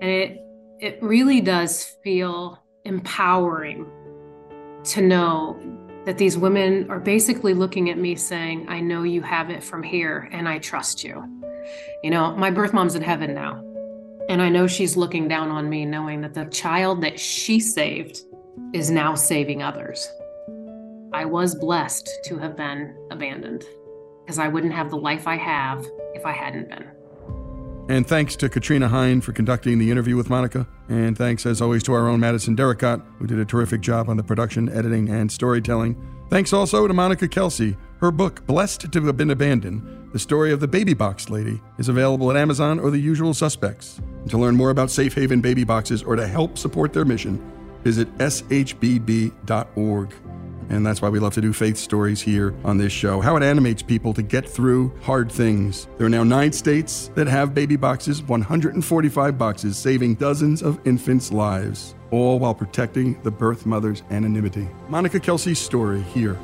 And 0.00 0.10
it 0.10 0.44
it 0.80 1.02
really 1.02 1.40
does 1.40 1.96
feel 2.04 2.62
empowering 2.84 3.86
to 4.84 5.02
know 5.02 5.58
that 6.06 6.18
these 6.18 6.38
women 6.38 6.88
are 6.90 7.00
basically 7.00 7.52
looking 7.52 7.90
at 7.90 7.98
me 7.98 8.14
saying, 8.14 8.66
I 8.68 8.80
know 8.80 9.02
you 9.02 9.20
have 9.22 9.50
it 9.50 9.62
from 9.62 9.82
here 9.82 10.28
and 10.32 10.48
I 10.48 10.58
trust 10.58 11.02
you. 11.02 11.22
You 12.02 12.10
know, 12.10 12.34
my 12.36 12.50
birth 12.50 12.72
mom's 12.72 12.94
in 12.94 13.02
heaven 13.02 13.34
now. 13.34 13.62
And 14.28 14.40
I 14.40 14.48
know 14.48 14.66
she's 14.66 14.96
looking 14.96 15.26
down 15.26 15.50
on 15.50 15.68
me, 15.68 15.84
knowing 15.84 16.20
that 16.20 16.34
the 16.34 16.44
child 16.46 17.02
that 17.02 17.18
she 17.18 17.60
saved 17.60 18.20
is 18.72 18.90
now 18.90 19.14
saving 19.14 19.62
others. 19.62 20.08
I 21.12 21.24
was 21.24 21.54
blessed 21.54 22.08
to 22.24 22.38
have 22.38 22.56
been 22.56 22.94
abandoned 23.10 23.64
because 24.24 24.38
I 24.38 24.48
wouldn't 24.48 24.74
have 24.74 24.90
the 24.90 24.96
life 24.96 25.26
I 25.26 25.36
have 25.36 25.84
if 26.14 26.24
I 26.24 26.32
hadn't 26.32 26.68
been. 26.68 26.88
And 27.88 28.06
thanks 28.06 28.36
to 28.36 28.50
Katrina 28.50 28.88
Hine 28.88 29.22
for 29.22 29.32
conducting 29.32 29.78
the 29.78 29.90
interview 29.90 30.14
with 30.14 30.28
Monica. 30.28 30.66
And 30.90 31.16
thanks, 31.16 31.46
as 31.46 31.62
always, 31.62 31.82
to 31.84 31.94
our 31.94 32.06
own 32.06 32.20
Madison 32.20 32.54
Derricott, 32.54 33.00
who 33.18 33.26
did 33.26 33.38
a 33.38 33.46
terrific 33.46 33.80
job 33.80 34.10
on 34.10 34.18
the 34.18 34.22
production, 34.22 34.68
editing, 34.68 35.08
and 35.08 35.32
storytelling. 35.32 35.96
Thanks 36.28 36.52
also 36.52 36.86
to 36.86 36.92
Monica 36.92 37.26
Kelsey. 37.26 37.78
Her 38.00 38.10
book, 38.10 38.46
Blessed 38.46 38.92
to 38.92 39.00
Have 39.00 39.16
Been 39.16 39.30
Abandoned, 39.30 40.12
the 40.12 40.18
story 40.18 40.52
of 40.52 40.60
the 40.60 40.68
baby 40.68 40.92
box 40.92 41.30
lady, 41.30 41.62
is 41.78 41.88
available 41.88 42.30
at 42.30 42.36
Amazon 42.36 42.78
or 42.78 42.90
the 42.90 42.98
usual 42.98 43.32
suspects. 43.32 43.98
And 43.98 44.30
to 44.30 44.38
learn 44.38 44.54
more 44.54 44.68
about 44.70 44.90
Safe 44.90 45.14
Haven 45.14 45.40
baby 45.40 45.64
boxes 45.64 46.02
or 46.02 46.14
to 46.14 46.26
help 46.26 46.58
support 46.58 46.92
their 46.92 47.06
mission, 47.06 47.40
visit 47.84 48.14
shbb.org. 48.18 49.32
And 50.70 50.84
that's 50.86 51.00
why 51.00 51.08
we 51.08 51.18
love 51.18 51.34
to 51.34 51.40
do 51.40 51.52
faith 51.52 51.76
stories 51.76 52.20
here 52.20 52.54
on 52.64 52.76
this 52.78 52.92
show. 52.92 53.20
How 53.20 53.36
it 53.36 53.42
animates 53.42 53.82
people 53.82 54.12
to 54.14 54.22
get 54.22 54.48
through 54.48 54.92
hard 55.02 55.32
things. 55.32 55.88
There 55.96 56.06
are 56.06 56.10
now 56.10 56.24
nine 56.24 56.52
states 56.52 57.10
that 57.14 57.26
have 57.26 57.54
baby 57.54 57.76
boxes, 57.76 58.22
145 58.22 59.38
boxes, 59.38 59.76
saving 59.78 60.16
dozens 60.16 60.62
of 60.62 60.78
infants' 60.86 61.32
lives, 61.32 61.94
all 62.10 62.38
while 62.38 62.54
protecting 62.54 63.20
the 63.22 63.30
birth 63.30 63.66
mother's 63.66 64.02
anonymity. 64.10 64.68
Monica 64.88 65.20
Kelsey's 65.20 65.58
story 65.58 66.02
here 66.02 66.38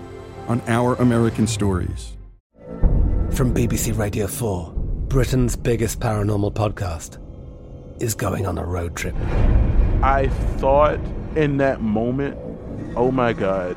on 0.48 0.62
Our 0.68 0.94
American 0.96 1.46
Stories. 1.46 2.16
From 3.32 3.52
BBC 3.52 3.96
Radio 3.98 4.26
4, 4.26 4.72
Britain's 5.08 5.56
biggest 5.56 6.00
paranormal 6.00 6.54
podcast 6.54 7.18
is 8.02 8.14
going 8.14 8.46
on 8.46 8.58
a 8.58 8.64
road 8.64 8.96
trip. 8.96 9.14
I 10.02 10.28
thought 10.58 10.98
in 11.37 11.56
that 11.58 11.80
moment, 11.80 12.37
oh 12.96 13.10
my 13.10 13.32
God, 13.32 13.76